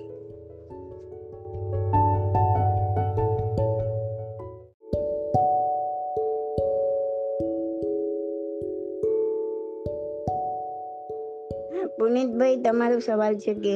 Punitbhai, 12.00 12.62
તમારો 12.62 13.00
સવાલ 13.00 13.36
છે 13.36 13.54
કે 13.54 13.76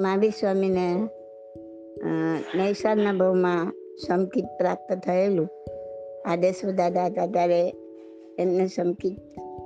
મહાવીર 0.00 0.30
સ્વામીને 0.30 0.86
નૈસાદના 2.54 3.12
ભાવમાં 3.12 3.72
સંકિત 4.06 4.44
પ્રાપ્ત 4.58 4.98
થયેલું? 5.06 5.48
આદેશો 6.26 6.72
દાદા 6.72 7.06
હતા 7.06 7.26
ત્યારે 7.26 7.74
એમને 8.38 8.66
સમકિત 8.66 9.18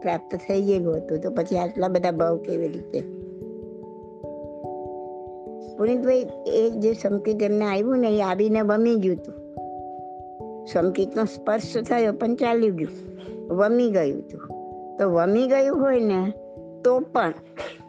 પ્રાપ્ત 0.03 0.37
થઈ 0.37 0.63
ગયેલું 0.63 0.97
હતું. 0.97 1.21
તો 1.21 1.31
પછી 1.31 1.59
આટલા 1.59 1.89
બધા 1.89 2.11
ભાવ 2.11 2.37
કેવી 2.37 2.69
રીતે? 2.69 3.01
પુનિતભાઈ, 5.77 6.27
એ 6.47 6.71
જે 6.71 6.93
સમકીત 6.93 7.43
એમને 7.43 7.65
આવ્યું 7.65 7.99
ને 7.99 8.09
એ 8.09 8.23
આવીને 8.23 8.61
વમી 8.61 8.95
ગયું 8.95 9.17
હતું. 9.17 9.35
સમકીતનો 10.67 11.25
સ્પર્શ 11.25 11.77
થયો 11.77 12.13
પણ 12.13 12.35
ચાલ્યું 12.35 12.77
ગયું. 12.77 12.91
વમી 13.57 13.91
ગયું 13.91 14.19
હતું. 14.19 14.41
તો 14.99 15.11
વમી 15.11 15.47
ગયું 15.47 15.81
હોય 15.81 16.01
ને, 16.01 16.33
તો 16.85 17.01
પણ 17.01 17.35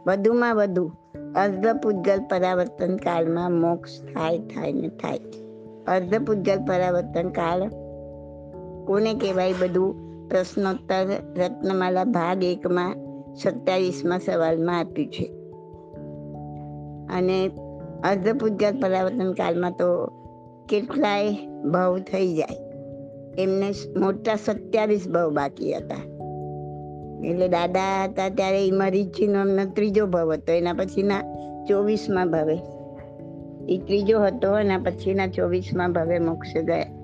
વધુમાં 0.08 0.56
વધુ 0.56 0.92
અર્ધ 1.36 1.82
પૂજગલ 1.82 2.20
પરાવર્તન 2.20 2.98
કાળમાં 2.98 3.52
મોક્ષ 3.52 4.02
થાય 4.02 4.38
થાય 4.38 4.72
ને 4.72 4.88
થાય. 4.88 5.20
અર્ધ 5.88 6.26
પૂજગલ 6.26 6.58
પરાવર્તન 6.68 7.30
કાળ 7.30 7.81
કોને 8.92 9.14
કહેવાય 9.14 9.54
બધું 9.54 9.96
પ્રશ્નોત્તર 10.30 11.06
રત્નમાલા 11.38 12.04
ભાગ 12.04 12.44
એકમાં 12.44 12.96
સત્યાવીસમાં 13.36 14.20
સવાલમાં 14.20 14.80
આપ્યું 14.80 15.08
છે. 15.08 15.26
અને 17.18 17.48
અર્ધપૂજ્ય 18.04 18.72
પરાવર્તન 18.72 19.34
કાળમાં 19.34 19.72
તો 19.72 20.08
કેટલાય 20.70 21.48
ભાવ 21.72 22.00
થઈ 22.00 22.36
જાય. 22.36 22.58
એમને 23.38 23.72
મોટા 24.00 24.36
સત્યાવીસ 24.36 25.10
ભાવ 25.10 25.34
બાકી 25.34 25.74
હતા. 25.74 25.96
એટલે 27.26 27.48
દાદા 27.48 28.04
હતા 28.04 28.30
ત્યારે 28.30 28.68
એ 28.68 28.72
મરીચીનો 28.72 29.40
એમનો 29.40 29.66
ત્રીજો 29.66 30.06
ભાવ 30.06 30.34
હતો. 30.34 30.54
એના 30.54 30.74
પછીના 30.74 31.22
ચોવીસમાં 31.70 32.32
ભાવે. 32.32 32.58
એ 33.70 33.78
ત્રીજો 33.78 34.20
હતો 34.20 34.60
એના 34.60 34.78
પછીના 34.78 35.28
ચોવીસમાં 35.28 35.94
ભાવે 35.94 36.20
મોક્ષ 36.20 36.58
ગયા 36.58 37.01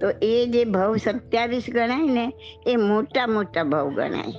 તો 0.00 0.10
એ 0.22 0.46
જે 0.46 0.64
ભાવ 0.64 0.96
સત્યાવીસ 0.96 1.64
ગણાય 1.74 2.06
ને, 2.06 2.32
એ 2.66 2.76
મોટા 2.76 3.26
મોટા 3.26 3.64
ભાવ 3.64 3.90
ગણાય. 3.90 4.32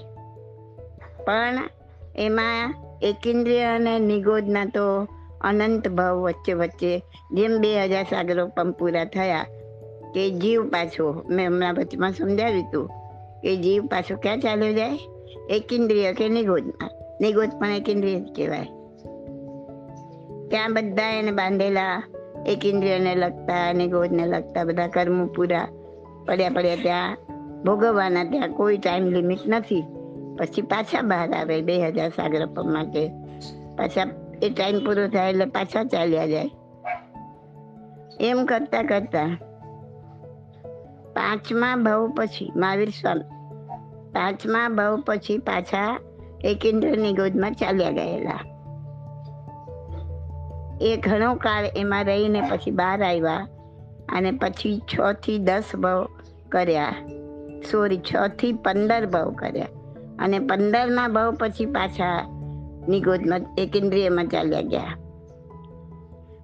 પણ 1.25 1.69
એમાં 2.15 2.75
એકેન્દ્રિય 3.01 3.63
અને 3.63 3.99
નિગોદના 3.99 4.65
તો 4.65 5.07
અનંત 5.41 5.87
ભાવ 5.87 6.17
વચ્ચે 6.17 6.53
વચ્ચે, 6.53 7.03
જેમ 7.31 7.57
બે 7.57 7.83
હજાર 7.83 8.03
સાગરો 8.03 8.47
પંપ 8.47 8.79
પૂરા 8.79 9.05
થયા, 9.05 9.45
કે 10.15 10.29
જીવ 10.29 10.69
પાછો, 10.69 11.23
મેં 11.29 11.47
હમણાં 11.47 11.73
વચમાં 11.73 12.11
સમજાવ્યું 12.11 12.67
હતું 12.67 12.87
કે 13.41 13.55
જીવ 13.55 13.85
પાછો 13.85 14.15
ક્યાં 14.15 14.39
ચાલ્યો 14.39 14.73
જાય? 14.73 14.99
એકેન્દ્રિય 15.49 16.13
કે 16.13 16.29
નિગોદમાં? 16.29 16.89
નિગોદ 17.21 17.49
પણ 17.49 17.69
એકેન્દ્રિય 17.69 18.19
જ 18.19 18.35
કહેવાય. 18.35 18.67
ત્યાં 20.47 20.73
બધા 20.73 21.19
એને 21.19 21.31
બાંધેલા 21.31 22.03
એકેન્દ્રિયને 22.45 23.15
લગતા 23.15 23.69
અને 23.69 23.87
ગોદને 23.87 24.25
લગતા 24.25 24.63
બધા 24.63 24.87
કર્મો 24.87 25.25
પૂરા 25.25 25.67
પડ્યા 26.27 26.49
પડ્યા 26.49 26.75
ત્યાં, 26.75 27.17
ભોગવવાના 27.63 28.23
ત્યાં 28.23 28.49
કોઈ 28.49 28.77
ટાઈમ 28.77 29.03
લિમિટ 29.03 29.39
નથી. 29.47 29.83
પછી 30.37 30.61
પાછા 30.61 31.01
બહાર 31.01 31.33
આવે, 31.33 31.61
બે 31.61 31.87
હજાર 31.87 32.09
સાગરપ 32.09 32.59
માટે. 32.59 33.09
પાછા 33.77 34.07
એ 34.43 34.49
ટાઈમ 34.49 34.85
પૂરો 34.85 35.07
થાય 35.07 35.29
એટલે 35.29 35.45
પાછા 35.45 35.83
ચાલ્યા 35.83 36.25
જાય. 36.25 36.49
એમ 38.19 38.45
કરતા 38.45 38.83
કરતા 38.83 39.37
પાંચમા 41.13 41.75
ભાવ 41.75 42.11
પછી 42.17 42.51
મહાવીર 42.55 42.89
સ્વામી, 42.89 43.21
પાંચમા 44.11 44.69
ભાવ 44.69 45.03
પછી 45.05 45.37
પાછા 45.37 45.99
એકેન્દ્રની 46.43 47.13
ગોદમાં 47.13 47.51
ચાલ્યા 47.51 47.89
ગયેલા. 47.89 48.50
એ 50.81 50.97
ઘણો 50.97 51.35
કાળ 51.35 51.65
એમાં 51.75 52.05
રહીને 52.05 52.41
પછી 52.41 52.71
બહાર 52.71 53.03
આવ્યા 53.03 53.47
અને 54.11 54.31
પછી 54.31 54.79
છ 54.79 55.13
થી 55.13 55.37
દસ 55.37 55.63
ભાવ 55.75 56.07
કર્યા. 56.49 56.95
સોરી, 57.71 57.97
છ 57.97 58.27
થી 58.39 58.53
પંદર 58.53 59.05
ભાવ 59.05 59.31
કર્યા. 59.31 59.67
અને 60.19 60.39
પંદરના 60.39 61.07
ભાવ 61.07 61.37
પછી 61.39 61.65
પાછા 61.65 62.27
નિગોદમાં 62.87 63.41
એકેન્દ્રિયમાં 63.57 64.27
ચાલ્યા 64.27 64.61
ગયા. 64.61 64.97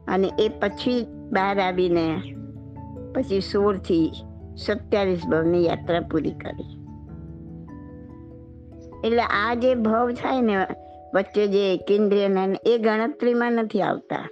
અને 0.08 0.32
એ 0.40 0.50
પછી 0.50 1.08
બહાર 1.32 1.60
આવીને 1.60 2.22
પછી 3.16 3.42
સોળથી 3.42 4.14
સત્યાવીસ 4.58 5.22
ભાવની 5.28 5.66
યાત્રા 5.66 6.00
પૂરી 6.00 6.32
કરી. 6.32 6.78
એટલે 9.04 9.22
આ 9.22 9.54
જે 9.54 9.76
ભાવ 9.76 10.12
થાય 10.12 10.42
ને 10.42 10.58
વચ્ચે 11.14 11.48
જે 11.48 11.78
કેન્દ્રીય 11.78 12.30
એ 12.66 12.78
ગણતરીમાં 12.78 13.52
નથી 13.52 13.82
આવતા. 13.82 14.30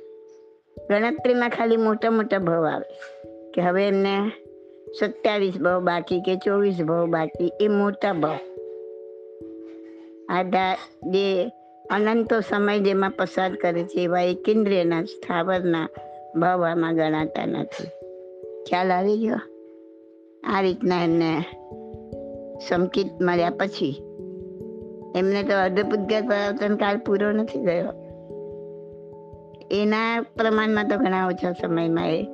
ગણતરીમાં 0.90 1.50
ખાલી 1.50 1.78
મોટા 1.78 2.12
મોટા 2.12 2.38
ભાવ 2.38 2.68
આવે. 2.68 3.16
કે 3.52 3.62
હવે 3.62 3.88
એમને 3.88 4.32
સત્યાવીસ 5.00 5.58
ભાવ, 5.62 5.82
બાકી 5.82 6.22
કે 6.22 6.36
ચોવીસ 6.36 6.82
ભાવ, 6.82 7.06
બાકી 7.06 7.52
એ 7.62 7.68
મોટા 7.68 8.14
ભાવ. 8.14 8.38
આધા 10.30 10.78
જે 11.04 11.52
અનંતો 11.92 12.40
સમય 12.40 12.80
જેમાં 12.80 13.12
પસાર 13.12 13.56
કરે 13.56 13.84
છે 13.84 14.04
એવા 14.04 14.22
એ 14.22 14.34
કેન્દ્રીયના, 14.34 15.04
સ્થાવરના 15.04 15.90
ભાવ 16.36 16.66
આમાં 16.66 16.96
ગણાતા 16.96 17.46
નથી. 17.46 17.88
ખ્યાલ 18.64 18.92
આવી 18.92 19.18
ગયો? 19.18 19.40
આ 20.44 20.62
રીતના 20.62 21.04
એમને 21.04 21.46
સંકેત 22.70 23.22
મળ્યા 23.22 23.50
પછી 23.50 24.05
એમને 25.16 25.44
તો 25.44 25.54
અર્ધપૂજ્ય 25.54 26.22
પરાવર્તન 26.22 26.76
કાળ 26.76 26.98
પૂરો 26.98 27.32
નથી 27.32 27.60
ગયો. 27.60 27.94
એના 29.72 30.22
પ્રમાણમાં 30.22 30.88
તો 30.88 30.98
ઘણા 30.98 31.28
ઓછા 31.28 31.52
સમયમાં 31.52 32.10
એ 32.12 32.28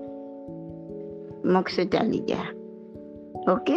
મોક્ષ 1.46 1.80
ચાલી 1.80 2.20
ગયા. 2.20 2.56
Okay? 3.52 3.76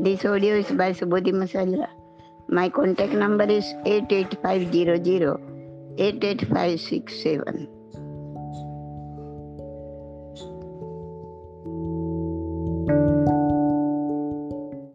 This 0.00 0.26
audio 0.26 0.56
is 0.56 0.72
by 0.72 0.92
Subodhi 0.92 1.32
Masala 1.32 1.88
my 2.50 2.68
contact 2.68 3.14
number 3.14 3.50
is 3.50 3.62
eight 3.86 4.12
eight 4.12 4.26
five 4.26 4.62
zero 4.62 4.96
zero 4.96 5.38
eight 5.98 6.24
eight 6.24 6.44
five 6.44 6.76
six 6.76 7.12
seven 7.12 7.83